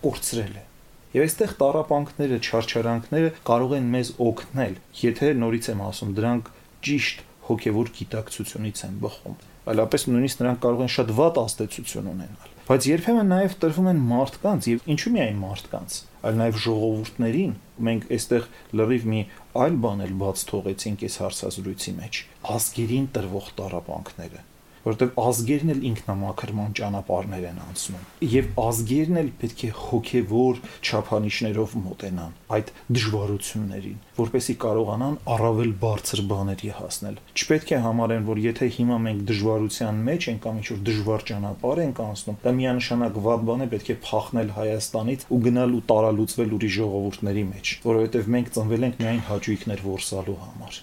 կորցրել 0.04 0.58
է։ 0.58 0.64
Եվ 1.08 1.24
այստեղ 1.24 1.52
տարապանքները, 1.62 2.38
չարչարանքները 2.48 3.30
կարող 3.48 3.70
են 3.78 3.86
մեզ 3.94 4.10
օգնել, 4.28 4.74
եթե 5.02 5.30
նորից 5.40 5.68
եմ 5.72 5.84
ասում, 5.88 6.10
դրանք 6.18 6.50
ճիշտ 6.84 7.22
հոգևոր 7.48 7.92
գիտակցությունից 7.96 8.82
են 8.88 8.98
բխում 9.02 9.38
այլապես 9.68 10.06
նույնիսկ 10.08 10.42
նրանք 10.42 10.60
կարող 10.64 10.82
են 10.84 10.92
շատ 10.94 11.12
վատ 11.18 11.40
ազդեցություն 11.42 12.10
ունենալ 12.12 12.52
բայց 12.68 12.86
երբեմն 12.88 13.30
նաև 13.32 13.56
տրվում 13.62 13.88
են 13.92 14.00
մարդկանց 14.08 14.68
եւ 14.68 14.88
ինչու 14.94 15.12
միայն 15.14 15.38
մարդկանց 15.44 15.98
այլ 16.28 16.38
նաև 16.42 16.60
ժողովուրդներին 16.64 17.54
մենք 17.88 18.06
այստեղ 18.18 18.48
լրիվ 18.80 19.08
մի 19.12 19.22
այլ 19.64 19.80
բան 19.84 20.04
էլ 20.08 20.14
բաց 20.24 20.44
թողեցինք 20.52 21.04
այս 21.08 21.18
հարցազրույցի 21.22 21.96
մեջ 22.02 22.22
ազգերին 22.58 23.08
տրվող 23.16 23.50
տարապանքները 23.62 24.47
որովհետև 24.88 25.18
ազգերն 25.28 25.72
էլ 25.74 25.82
ինքնամաքրման 25.88 26.74
ճանապարհներ 26.78 27.44
են 27.48 27.58
անցնում 27.68 28.04
եւ 28.32 28.46
ազգերն 28.62 29.20
էլ 29.22 29.30
պետք 29.42 29.64
է 29.68 29.70
հոգեվոր 29.78 30.60
չափանիշներով 30.88 31.74
մոտենան 31.84 32.36
այդ 32.58 32.72
դժվարություններին 32.96 33.98
որպեսի 34.18 34.54
կարողանան 34.64 35.16
առավել 35.34 35.72
բարձր 35.82 36.22
բաների 36.32 36.70
հասնել 36.78 37.18
չպետք 37.38 37.72
է 37.76 37.80
համարեն 37.84 38.28
որ 38.28 38.40
եթե 38.48 38.68
հիմա 38.78 38.98
մենք 39.08 39.24
դժվարության 39.28 40.00
մեջ 40.08 40.28
ենք 40.32 40.42
կամ 40.48 40.60
ինչ-որ 40.62 40.80
դժվար 40.88 41.26
ճանապարհ 41.28 41.82
ենք 41.84 42.02
անցնում 42.08 42.38
դա 42.44 42.54
միանշանակ 42.58 43.18
վատ 43.28 43.44
բան 43.48 43.64
է 43.64 43.68
պետք 43.74 43.90
է 43.92 43.98
փախնել 44.08 44.54
Հայաստանից 44.58 45.26
ու 45.28 45.40
գնալ 45.48 45.74
ու 45.78 45.82
տարալուծվել 45.92 46.54
ուրիշ 46.58 46.78
ժողովուրդների 46.78 47.44
մեջ 47.52 47.74
որովհետև 47.88 48.30
մենք 48.38 48.54
ծնվել 48.58 48.88
ենք 48.88 49.02
միայն 49.02 49.22
հաճույքներ 49.28 49.84
որսալու 49.88 50.38
համար 50.48 50.80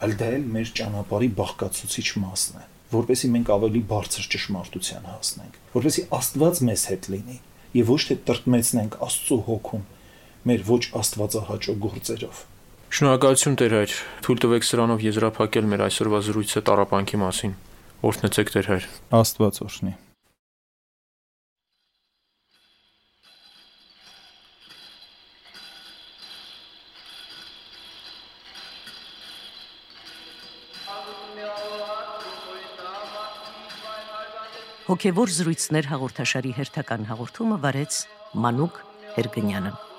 այլ 0.00 0.14
դա 0.20 0.28
էլ 0.36 0.44
մեր 0.54 0.70
ճանապարհի 0.80 1.28
բաղկացուցիչ 1.40 2.06
մասն 2.24 2.60
է 2.60 2.68
որպեսի 2.94 3.30
մենք 3.34 3.50
ավելի 3.54 3.82
բարձր 3.90 4.28
ճշմարտության 4.34 5.08
հասնենք, 5.10 5.58
որպեսի 5.76 6.04
Աստված 6.20 6.60
մեզ 6.70 6.84
հետ 6.90 7.08
լինի 7.14 7.38
եւ 7.80 7.92
ոչ 7.94 8.00
թե 8.10 8.16
տրտմեցնենք 8.30 8.98
Աստծո 9.06 9.40
հոգուն 9.46 9.84
մեր 10.50 10.64
ոչ 10.70 10.82
Աստվածահաճո 11.00 11.76
գործերով։ 11.86 12.44
Շնորհակալություն 12.90 13.58
Տեր 13.60 13.74
հայր, 13.78 13.96
թույլ 14.26 14.44
տվեք 14.46 14.66
սրանով 14.66 15.04
եզրափակել 15.06 15.70
մեր 15.70 15.86
այսօրվա 15.86 16.22
զրույցը 16.26 16.66
տարապանքի 16.70 17.24
մասին։ 17.24 17.58
Օրհնեցեք 18.10 18.54
Տեր 18.58 18.70
հայր։ 18.74 18.92
Աստված 19.20 19.66
օրհնի։ 19.70 19.98
Հոգևոր 34.90 35.30
զրույցներ 35.30 35.86
հաղորդաշարի 35.86 36.50
հերթական 36.56 37.04
հաղորդումը 37.06 37.58
վարեց 37.62 37.98
Մանուկ 38.42 38.80
Հերգնյանը։ 39.14 39.89